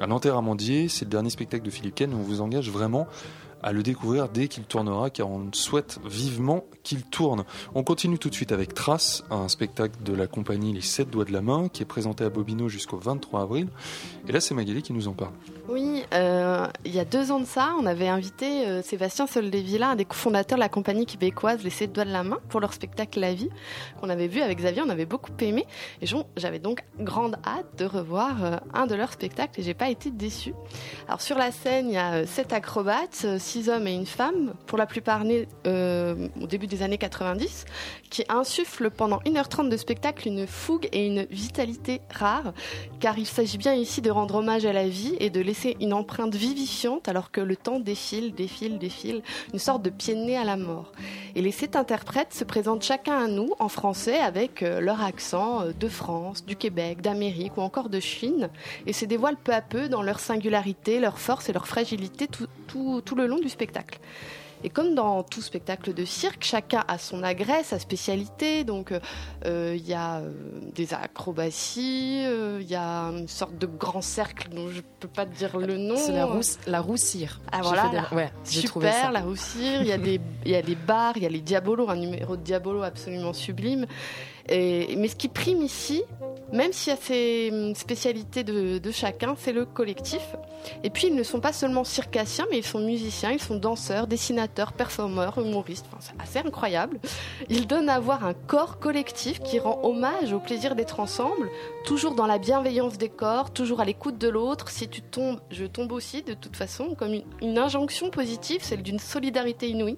[0.00, 3.06] à Nanterre Amandier, c'est le dernier spectacle de Philippe Ken, on vous engage vraiment
[3.62, 7.44] à le découvrir dès qu'il tournera car on souhaite vivement qu'il tourne.
[7.74, 11.24] On continue tout de suite avec Trace, un spectacle de la compagnie Les Sept Doigts
[11.24, 13.68] de la Main qui est présenté à Bobino jusqu'au 23 avril.
[14.28, 15.32] Et là c'est Magali qui nous en parle.
[15.68, 19.90] Oui, euh, il y a deux ans de ça, on avait invité euh, Sébastien Soldevilla,
[19.90, 22.72] un des cofondateurs de la compagnie québécoise Les Sept Doigts de la Main, pour leur
[22.72, 23.48] spectacle La Vie,
[24.00, 25.66] qu'on avait vu avec Xavier, on avait beaucoup aimé.
[26.00, 26.06] Et
[26.36, 30.10] j'avais donc grande hâte de revoir euh, un de leurs spectacles et j'ai pas été
[30.10, 30.54] déçue.
[31.06, 34.78] Alors sur la scène, il y a sept acrobates, six hommes et une femme, pour
[34.78, 37.64] la plupart nés euh, au début des années 90,
[38.10, 42.52] qui insufflent pendant 1h30 de spectacle une fougue et une vitalité rares,
[43.00, 45.92] car il s'agit bien ici de rendre hommage à la vie et de laisser une
[45.92, 49.22] empreinte vivifiante alors que le temps défile, défile, défile,
[49.52, 50.92] une sorte de pied de nez à la mort.
[51.34, 55.62] Et les sept interprètes se présentent chacun à nous en français avec euh, leur accent
[55.62, 58.48] euh, de France, du Québec, d'Amérique ou encore de Chine
[58.86, 62.46] et se dévoilent peu à peu dans leur singularité, leur force et leur fragilité tout,
[62.66, 63.98] tout- tout le long du spectacle.
[64.64, 68.62] Et comme dans tout spectacle de cirque, chacun a son agrès, sa spécialité.
[68.62, 69.00] Donc, euh,
[69.44, 70.30] euh, il y a euh,
[70.72, 75.26] des acrobaties, euh, il y a une sorte de grand cercle dont je peux pas
[75.26, 75.96] te dire le nom.
[75.96, 77.40] C'est la, rousse, la roussire.
[77.50, 78.60] Ah voilà, fait des- la- ouais, ça.
[78.60, 79.82] super, la roussire.
[79.82, 81.96] Il y a des, il y a des bars, il y a les diabolos, un
[81.96, 83.86] numéro de diabolo absolument sublime.
[84.48, 86.02] Et, mais ce qui prime ici,
[86.52, 90.20] même s'il y a ces hum, spécialités de, chacun, c'est le collectif.
[90.84, 94.06] Et puis ils ne sont pas seulement circassiens, mais ils sont musiciens, ils sont danseurs,
[94.06, 95.86] dessinateurs, performeurs, humoristes.
[95.88, 97.00] Enfin, c'est assez incroyable.
[97.48, 101.48] Ils donnent à voir un corps collectif qui rend hommage au plaisir d'être ensemble,
[101.84, 104.68] toujours dans la bienveillance des corps, toujours à l'écoute de l'autre.
[104.68, 108.98] Si tu tombes, je tombe aussi, de toute façon, comme une injonction positive, celle d'une
[108.98, 109.96] solidarité inouïe.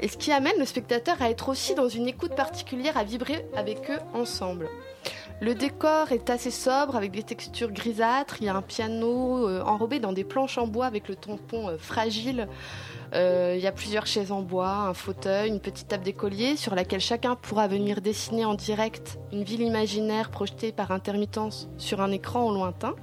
[0.00, 3.46] Et ce qui amène le spectateur à être aussi dans une écoute particulière, à vibrer
[3.56, 4.68] avec eux ensemble.
[5.40, 8.36] Le décor est assez sobre avec des textures grisâtres.
[8.40, 11.68] Il y a un piano euh, enrobé dans des planches en bois avec le tampon
[11.68, 12.48] euh, fragile.
[13.14, 16.74] Euh, il y a plusieurs chaises en bois, un fauteuil, une petite table d'écolier sur
[16.74, 22.12] laquelle chacun pourra venir dessiner en direct une ville imaginaire projetée par intermittence sur un
[22.12, 22.94] écran au lointain.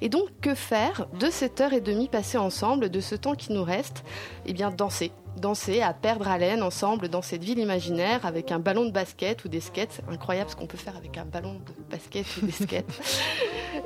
[0.00, 3.52] Et donc, que faire de cette heure et demie passée ensemble, de ce temps qui
[3.52, 4.02] nous reste?
[4.46, 5.12] Eh bien, danser.
[5.36, 9.48] Danser, à perdre haleine ensemble dans cette ville imaginaire avec un ballon de basket ou
[9.48, 10.00] des skates.
[10.10, 12.86] Incroyable ce qu'on peut faire avec un ballon de basket ou des skates.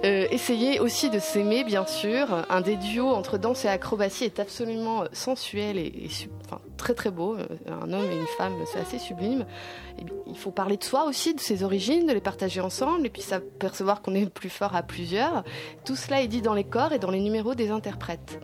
[0.05, 2.47] Euh, essayez aussi de s'aimer, bien sûr.
[2.49, 6.95] Un des duos entre danse et acrobatie est absolument sensuel et, et su- enfin, très
[6.95, 7.35] très beau.
[7.35, 7.45] Euh,
[7.83, 9.45] Un homme et une femme, c'est assez sublime.
[9.99, 13.11] Et il faut parler de soi aussi, de ses origines, de les partager ensemble et
[13.11, 15.43] puis s'apercevoir qu'on est plus fort à plusieurs.
[15.85, 18.41] Tout cela est dit dans les corps et dans les numéros des interprètes.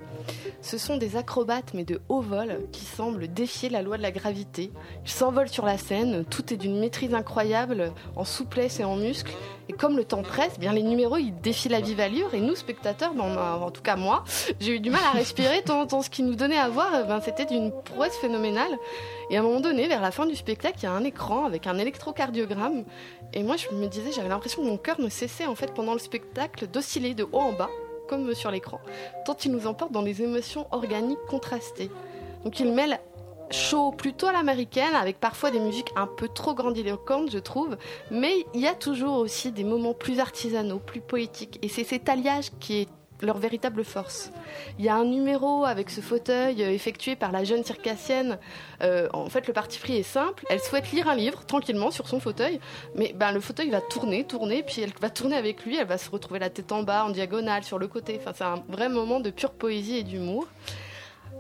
[0.61, 4.11] Ce sont des acrobates, mais de haut vol, qui semblent défier la loi de la
[4.11, 4.71] gravité.
[5.05, 9.33] Ils s'envolent sur la scène, tout est d'une maîtrise incroyable, en souplesse et en muscles.
[9.69, 12.55] Et comme le temps presse, bien les numéros ils défient la vive allure et nous
[12.55, 14.25] spectateurs, ben, en tout cas moi,
[14.61, 17.45] j'ai eu du mal à respirer tant, ce qu'ils nous donnait à voir, ben, c'était
[17.45, 18.79] d'une prouesse phénoménale.
[19.31, 21.45] Et à un moment donné, vers la fin du spectacle, il y a un écran
[21.45, 22.85] avec un électrocardiogramme.
[23.35, 25.93] Et moi, je me disais, j'avais l'impression que mon cœur ne cessait en fait pendant
[25.93, 27.71] le spectacle d'osciller de haut en bas,
[28.09, 28.81] comme sur l'écran,
[29.25, 31.91] tant il nous emporte dans des émotions organiques contrastées.
[32.47, 33.01] Donc il mêle
[33.51, 37.77] chaud plutôt à l'américaine, avec parfois des musiques un peu trop grandiloquentes, je trouve,
[38.13, 42.09] mais il y a toujours aussi des moments plus artisanaux, plus poétiques, et c'est cet
[42.09, 42.89] alliage qui est
[43.21, 44.31] leur véritable force.
[44.79, 48.39] Il y a un numéro avec ce fauteuil euh, effectué par la jeune circassienne.
[48.83, 50.45] Euh, en fait, le parti pris est simple.
[50.49, 52.61] Elle souhaite lire un livre tranquillement sur son fauteuil,
[52.95, 55.77] mais ben, le fauteuil va tourner, tourner, puis elle va tourner avec lui.
[55.77, 58.19] Elle va se retrouver la tête en bas, en diagonale, sur le côté.
[58.21, 60.47] Enfin, c'est un vrai moment de pure poésie et d'humour.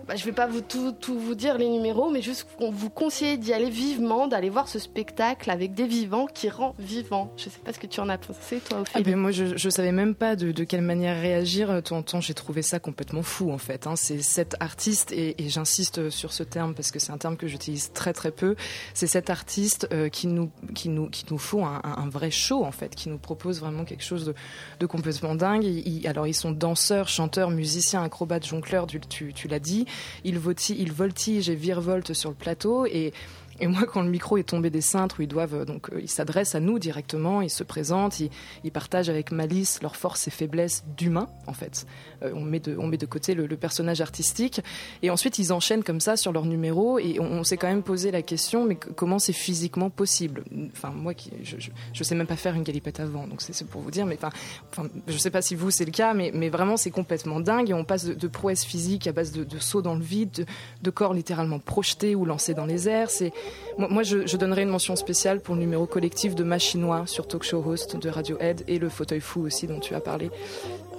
[0.08, 2.90] Bah, je vais pas vous tout, tout vous dire les numéros, mais juste qu'on vous
[2.90, 7.32] conseille d'y aller vivement, d'aller voir ce spectacle avec des vivants qui rend vivant.
[7.36, 9.04] Je sais pas ce que tu en as pensé, toi, Ah Ophélie.
[9.04, 11.82] ben moi, je, je savais même pas de, de quelle manière réagir.
[11.82, 13.88] Tant, tant j'ai trouvé ça complètement fou, en fait.
[13.88, 13.96] hein.
[13.96, 17.48] C'est cet artiste, et, et j'insiste sur ce terme parce que c'est un terme que
[17.48, 18.54] j'utilise très très peu.
[18.94, 22.64] C'est cet artiste euh, qui nous qui nous qui nous faut un, un- vrai show,
[22.64, 24.34] en fait, qui nous propose vraiment quelque chose de,
[24.78, 25.66] de complètement dingue.
[26.06, 28.86] Alors ils sont danseurs, chanteurs, musiciens, acrobates, jongleurs.
[28.86, 29.84] Tu, tu, tu l'as dit.
[30.24, 33.12] Ils, volti- ils voltigent et virevoltent sur le plateau et
[33.58, 36.60] Et moi, quand le micro est tombé des cintres, ils doivent, donc, ils s'adressent à
[36.60, 41.54] nous directement, ils se présentent, ils, partagent avec malice leurs forces et faiblesses d'humains, en
[41.54, 41.86] fait.
[42.22, 44.60] On, met de, on met de côté le, personnage artistique.
[45.02, 46.98] Et ensuite, ils enchaînent comme ça sur leur numéro.
[46.98, 50.44] Et on, s'est quand même posé la question, mais comment c'est physiquement possible?
[50.72, 51.56] Enfin, moi, qui, je,
[51.92, 54.06] je, sais même pas faire une galipette avant, donc c'est pour vous dire.
[54.06, 54.30] Mais enfin,
[54.70, 57.70] enfin, je sais pas si vous c'est le cas, mais, mais vraiment c'est complètement dingue.
[57.70, 60.46] Et on passe de, de prouesse physique à base de, sauts dans le vide,
[60.82, 63.10] de, corps littéralement projetés ou lancés dans les airs.
[63.10, 63.32] C'est
[63.78, 67.42] moi, je, je, donnerais une mention spéciale pour le numéro collectif de Machinois sur Talk
[67.42, 70.30] Show Host de Radiohead et le fauteuil fou aussi dont tu as parlé.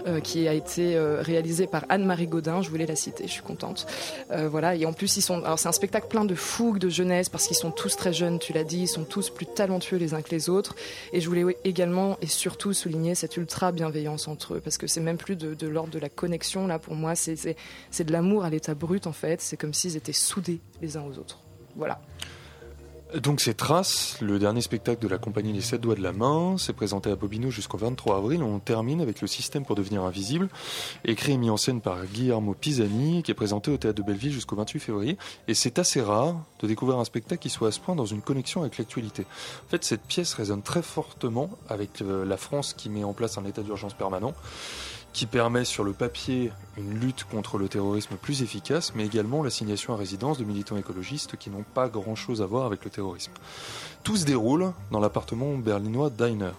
[0.07, 2.61] Euh, qui a été euh, réalisé par Anne-Marie Godin.
[2.61, 3.87] Je voulais la citer, je suis contente.
[4.31, 4.73] Euh, voilà.
[4.75, 5.43] Et en plus, ils sont.
[5.43, 8.39] Alors, c'est un spectacle plein de fougue, de jeunesse, parce qu'ils sont tous très jeunes.
[8.39, 10.75] Tu l'as dit, ils sont tous plus talentueux les uns que les autres.
[11.11, 15.01] Et je voulais également et surtout souligner cette ultra bienveillance entre eux, parce que c'est
[15.01, 17.15] même plus de, de l'ordre de la connexion là pour moi.
[17.15, 17.57] C'est
[17.91, 19.41] c'est de l'amour à l'état brut en fait.
[19.41, 21.39] C'est comme s'ils étaient soudés les uns aux autres.
[21.75, 21.99] Voilà.
[23.15, 26.57] Donc c'est Trace, le dernier spectacle de la compagnie Les Sept Doigts de la Main,
[26.57, 28.43] c'est présenté à Bobino jusqu'au 23 avril.
[28.43, 30.49] On termine avec le système pour devenir invisible,
[31.05, 34.33] écrit et mis en scène par Guillermo Pisani, qui est présenté au Théâtre de Belleville
[34.33, 35.17] jusqu'au 28 février.
[35.47, 38.21] Et c'est assez rare de découvrir un spectacle qui soit à ce point dans une
[38.21, 39.25] connexion avec l'actualité.
[39.67, 43.37] En fait, cette pièce résonne très fortement avec euh, la France qui met en place
[43.37, 44.33] un état d'urgence permanent
[45.17, 49.95] qui permet sur le papier une lutte contre le terrorisme plus efficace, mais également l'assignation
[49.95, 53.31] à résidence de militants écologistes qui n'ont pas grand-chose à voir avec le terrorisme.
[54.03, 56.51] Tout se déroule dans l'appartement berlinois Diner.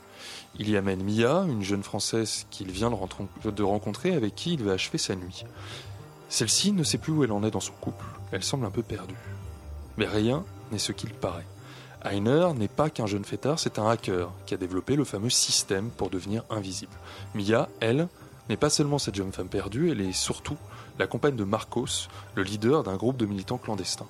[0.59, 4.73] Il y amène Mia, une jeune Française qu'il vient de rencontrer, avec qui il va
[4.73, 5.45] achever sa nuit.
[6.29, 8.07] Celle-ci ne sait plus où elle en est dans son couple.
[8.33, 9.15] Elle semble un peu perdue.
[9.99, 10.43] Mais rien
[10.73, 11.47] n'est ce qu'il paraît.
[12.05, 15.91] Heiner n'est pas qu'un jeune fêtard, c'est un hacker qui a développé le fameux système
[15.91, 16.97] pour devenir invisible.
[17.37, 18.09] Mia, elle,
[18.49, 20.57] n'est pas seulement cette jeune femme perdue, elle est surtout
[20.99, 24.07] la compagne de Marcos, le leader d'un groupe de militants clandestins.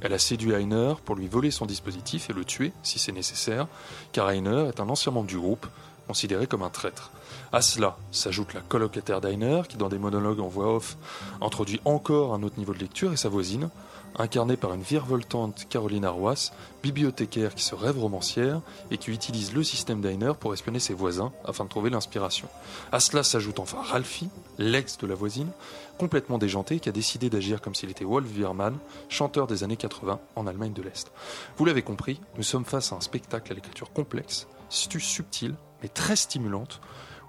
[0.00, 3.66] Elle a séduit Heiner pour lui voler son dispositif et le tuer si c'est nécessaire,
[4.12, 5.66] car Heiner est un ancien membre du groupe,
[6.06, 7.10] considéré comme un traître.
[7.52, 10.96] À cela s'ajoute la colocataire d'Heiner, qui dans des monologues en voix off
[11.40, 13.70] introduit encore un autre niveau de lecture, et sa voisine,
[14.16, 16.52] incarnée par une virevoltante Caroline Arroas,
[16.82, 18.60] bibliothécaire qui se rêve romancière
[18.90, 22.48] et qui utilise le système Diner pour espionner ses voisins afin de trouver l'inspiration.
[22.92, 25.48] À cela s'ajoute enfin Ralphie, l'ex de la voisine,
[25.98, 28.76] complètement déjanté, qui a décidé d'agir comme s'il était Wolf Wiermann,
[29.08, 31.10] chanteur des années 80 en Allemagne de l'Est.
[31.56, 36.16] Vous l'avez compris, nous sommes face à un spectacle à l'écriture complexe, subtile, mais très
[36.16, 36.80] stimulante,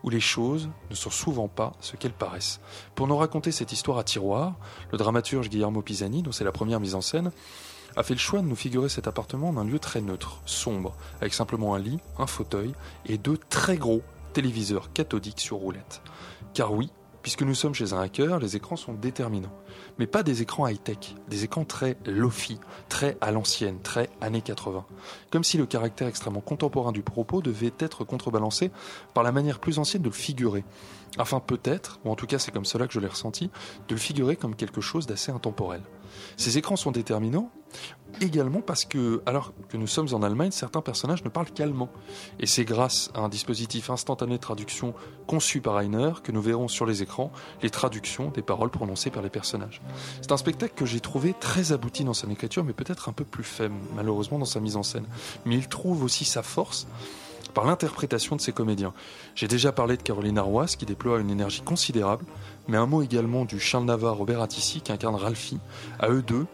[0.05, 2.61] où les choses ne sont souvent pas ce qu'elles paraissent.
[2.93, 4.53] Pour nous raconter cette histoire à tiroir,
[4.91, 7.31] le dramaturge Guillermo Pisani, dont c'est la première mise en scène,
[7.97, 10.95] a fait le choix de nous figurer cet appartement en un lieu très neutre, sombre,
[11.21, 12.73] avec simplement un lit, un fauteuil
[13.07, 14.03] et deux très gros
[14.33, 16.01] téléviseurs cathodiques sur roulette.
[16.53, 16.91] Car oui,
[17.25, 19.51] puisque nous sommes chez un hacker, les écrans sont déterminants
[19.97, 22.59] mais pas des écrans high-tech, des écrans très lofi,
[22.89, 24.85] très à l'ancienne, très années 80.
[25.31, 28.71] Comme si le caractère extrêmement contemporain du propos devait être contrebalancé
[29.13, 30.63] par la manière plus ancienne de le figurer.
[31.17, 33.49] Afin peut-être, ou en tout cas c'est comme cela que je l'ai ressenti,
[33.87, 35.81] de le figurer comme quelque chose d'assez intemporel.
[36.37, 37.51] Ces écrans sont déterminants
[38.21, 41.89] également parce que, alors que nous sommes en Allemagne, certains personnages ne parlent qu'allemand.
[42.39, 44.93] Et c'est grâce à un dispositif instantané de traduction
[45.27, 49.23] conçu par Heiner que nous verrons sur les écrans les traductions des paroles prononcées par
[49.23, 49.81] les personnages.
[50.21, 53.25] C'est un spectacle que j'ai trouvé très abouti dans son écriture, mais peut-être un peu
[53.25, 55.05] plus faible, malheureusement, dans sa mise en scène.
[55.45, 56.87] Mais il trouve aussi sa force
[57.55, 58.93] par l'interprétation de ses comédiens.
[59.33, 62.25] J'ai déjà parlé de Caroline Arroas qui déploie une énergie considérable,
[62.67, 65.59] mais un mot également du Charles Navarre Robert Attissi qui incarne Ralphie.
[65.99, 66.45] À eux deux,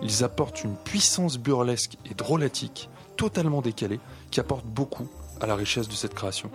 [0.00, 4.00] ils apportent une puissance burlesque et drôlatique totalement décalée
[4.30, 5.08] qui apporte beaucoup
[5.40, 6.50] à la richesse de cette création.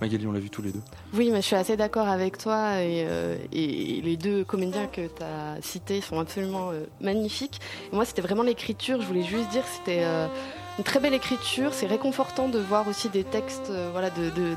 [0.00, 0.82] Magali, on l'a vu tous les deux.
[1.14, 5.22] Oui, mais je suis assez d'accord avec toi et, euh, les deux comédiens que tu
[5.22, 7.60] as cités sont absolument euh, magnifiques.
[7.92, 9.00] moi, c'était vraiment l'écriture.
[9.00, 10.26] Je voulais juste dire, c'était euh,
[10.78, 11.74] une très belle écriture.
[11.74, 14.10] C'est réconfortant de voir aussi des textes euh,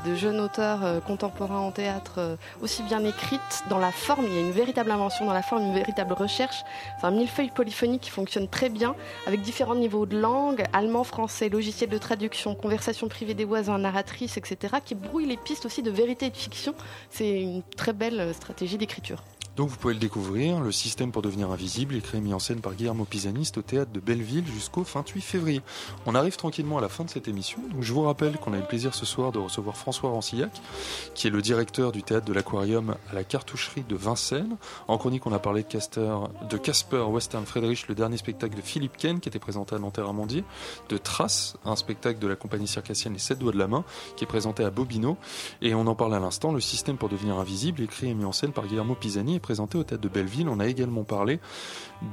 [0.04, 3.64] de, jeunes auteurs euh, contemporains en théâtre euh, aussi bien écrites.
[3.68, 6.64] Dans la forme, il y a une véritable invention dans la forme, une véritable recherche.
[7.00, 8.94] C'est un millefeuille polyphonique qui fonctionne très bien
[9.26, 14.36] avec différents niveaux de langue, allemand, français, logiciel de traduction, conversation privée des voisins, narratrice,
[14.36, 16.74] etc., qui brouille les pistes aussi de vérité et de fiction.
[17.10, 19.22] C'est une très belle stratégie d'écriture.
[19.56, 22.60] Donc vous pouvez le découvrir, le système pour devenir invisible, écrit et mis en scène
[22.60, 25.62] par Guillermo Pisaniste au théâtre de Belleville jusqu'au 28 février.
[26.04, 28.58] On arrive tranquillement à la fin de cette émission, donc je vous rappelle qu'on a
[28.58, 30.60] eu le plaisir ce soir de recevoir François Rancillac,
[31.14, 34.58] qui est le directeur du théâtre de l'Aquarium à la cartoucherie de Vincennes.
[34.88, 39.20] En chronique, on a parlé de Casper, Western Friedrich, le dernier spectacle de Philippe Ken
[39.20, 40.44] qui était présenté à Nanterre Amandier,
[40.90, 43.84] de Trace, un spectacle de la compagnie circassienne Les Sept Doigts de la Main,
[44.16, 45.16] qui est présenté à Bobino,
[45.62, 48.32] et on en parle à l'instant, le système pour devenir invisible, écrit et mis en
[48.32, 50.48] scène par Guillermo Pisani présenté au Théâtre de Belleville.
[50.48, 51.38] On a également parlé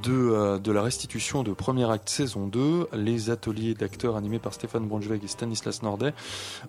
[0.04, 4.86] de, de la restitution de Premier Acte saison 2, les ateliers d'acteurs animés par Stéphane
[4.86, 6.14] Braunschweig et Stanislas Nordet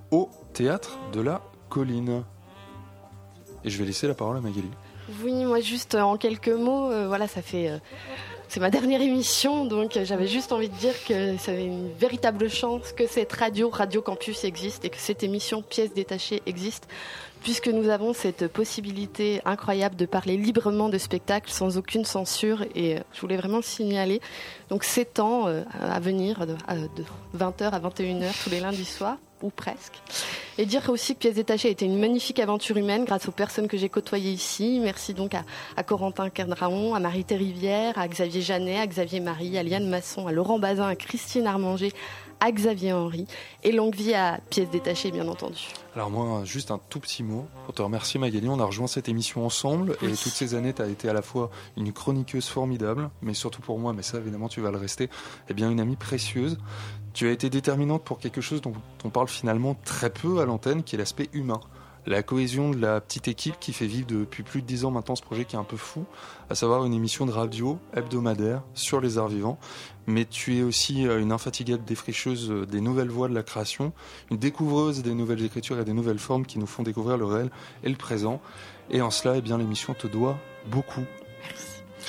[0.10, 2.24] au Théâtre de la Colline.
[3.64, 4.72] Et je vais laisser la parole à Magali.
[5.24, 7.80] Oui, moi juste en quelques mots, voilà, ça fait
[8.48, 12.94] c'est ma dernière émission, donc j'avais juste envie de dire que c'est une véritable chance
[12.94, 16.88] que cette radio, Radio Campus existe et que cette émission Pièces détachées existe,
[17.46, 22.98] puisque nous avons cette possibilité incroyable de parler librement de spectacles sans aucune censure et
[23.14, 24.20] je voulais vraiment le signaler.
[24.70, 26.56] Donc c'est temps euh, à venir de
[27.38, 30.02] 20h à 21h tous les lundis soirs ou presque.
[30.58, 33.68] Et dire aussi que Pièces détachées a été une magnifique aventure humaine grâce aux personnes
[33.68, 34.80] que j'ai côtoyées ici.
[34.82, 39.62] Merci donc à, Corentin Kerdraon, à marie Rivière, à Xavier Janet, à Xavier Marie, à
[39.62, 41.92] Liane Masson, à Laurent Bazin, à Christine Armanger,
[42.40, 43.28] à Xavier Henry
[43.64, 45.68] et longue vie à Pièces détachées bien entendu.
[45.96, 48.48] Alors moi, juste un tout petit mot pour te remercier Magali.
[48.50, 51.22] On a rejoint cette émission ensemble et toutes ces années, tu as été à la
[51.22, 55.10] fois une chroniqueuse formidable, mais surtout pour moi, mais ça évidemment tu vas le rester,
[55.50, 56.58] eh bien une amie précieuse.
[57.14, 58.74] Tu as été déterminante pour quelque chose dont
[59.06, 61.62] on parle finalement très peu à l'antenne, qui est l'aspect humain
[62.08, 65.16] la cohésion de la petite équipe qui fait vivre depuis plus de dix ans maintenant
[65.16, 66.06] ce projet qui est un peu fou,
[66.50, 69.58] à savoir une émission de radio hebdomadaire sur les arts vivants.
[70.08, 73.92] Mais tu es aussi euh, une infatigable défricheuse euh, des nouvelles voies de la création,
[74.30, 77.50] une découvreuse des nouvelles écritures et des nouvelles formes qui nous font découvrir le réel
[77.84, 78.40] et le présent.
[78.92, 80.38] Et en cela, eh bien, l'émission te doit
[80.68, 81.06] beaucoup.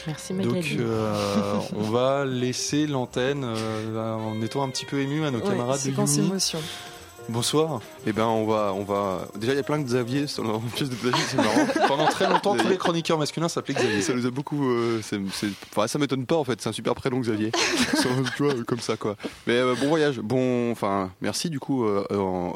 [0.07, 0.77] Merci Magali.
[0.77, 5.83] Donc euh, on va laisser l'antenne en étant un petit peu ému à nos camarades
[5.85, 6.33] de Yumi.
[7.29, 7.81] Bonsoir.
[8.07, 10.61] Eh ben on va on va déjà il y a plein de Xavier sur la
[10.75, 11.67] pièce de c'est marrant.
[11.89, 14.01] Pendant très longtemps tous les chroniqueurs masculins s'appelaient Xavier.
[14.01, 15.19] Ça nous a beaucoup euh, c'est,
[15.73, 17.51] enfin ça m'étonne pas en fait, c'est un super prénom Xavier.
[18.37, 19.17] tu vois comme ça quoi.
[19.49, 20.21] Mais euh, bon voyage.
[20.21, 22.05] Bon enfin merci du coup euh,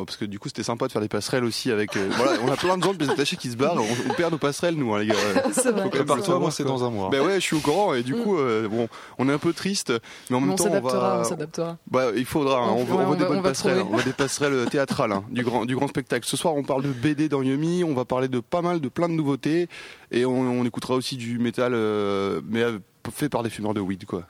[0.04, 2.56] parce que du coup c'était sympa de faire des passerelles aussi avec voilà, on a
[2.56, 5.00] plein de gens de pièces détachées qui se barrent, on, perd nos passerelles nous hein,
[5.00, 5.14] les gars.
[5.52, 5.90] C'est vrai.
[5.90, 7.10] Prépare-toi, moi c'est dans un mois.
[7.10, 8.36] Ben ouais, je suis au courant et du coup
[8.70, 9.92] bon, on est un peu triste
[10.28, 11.76] mais en même temps on va on s'adaptera.
[11.90, 12.76] Bah il faudra hein.
[12.76, 15.88] on, on, des bonnes passerelles, on va des passerelles théâtrale hein, du, grand, du grand
[15.88, 16.26] spectacle.
[16.26, 18.88] Ce soir, on parle de BD dans Yumi, on va parler de pas mal, de
[18.88, 19.68] plein de nouveautés,
[20.10, 22.78] et on, écoutera aussi du métal, euh, mais euh,
[23.10, 24.24] fait par des fumeurs de weed, quoi.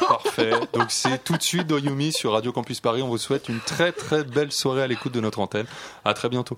[0.00, 0.52] Parfait.
[0.72, 3.02] Donc c'est tout de suite dans Yumi sur Radio Campus Paris.
[3.02, 5.66] On vous souhaite une très très belle soirée à l'écoute de notre antenne.
[6.04, 6.56] À très bientôt.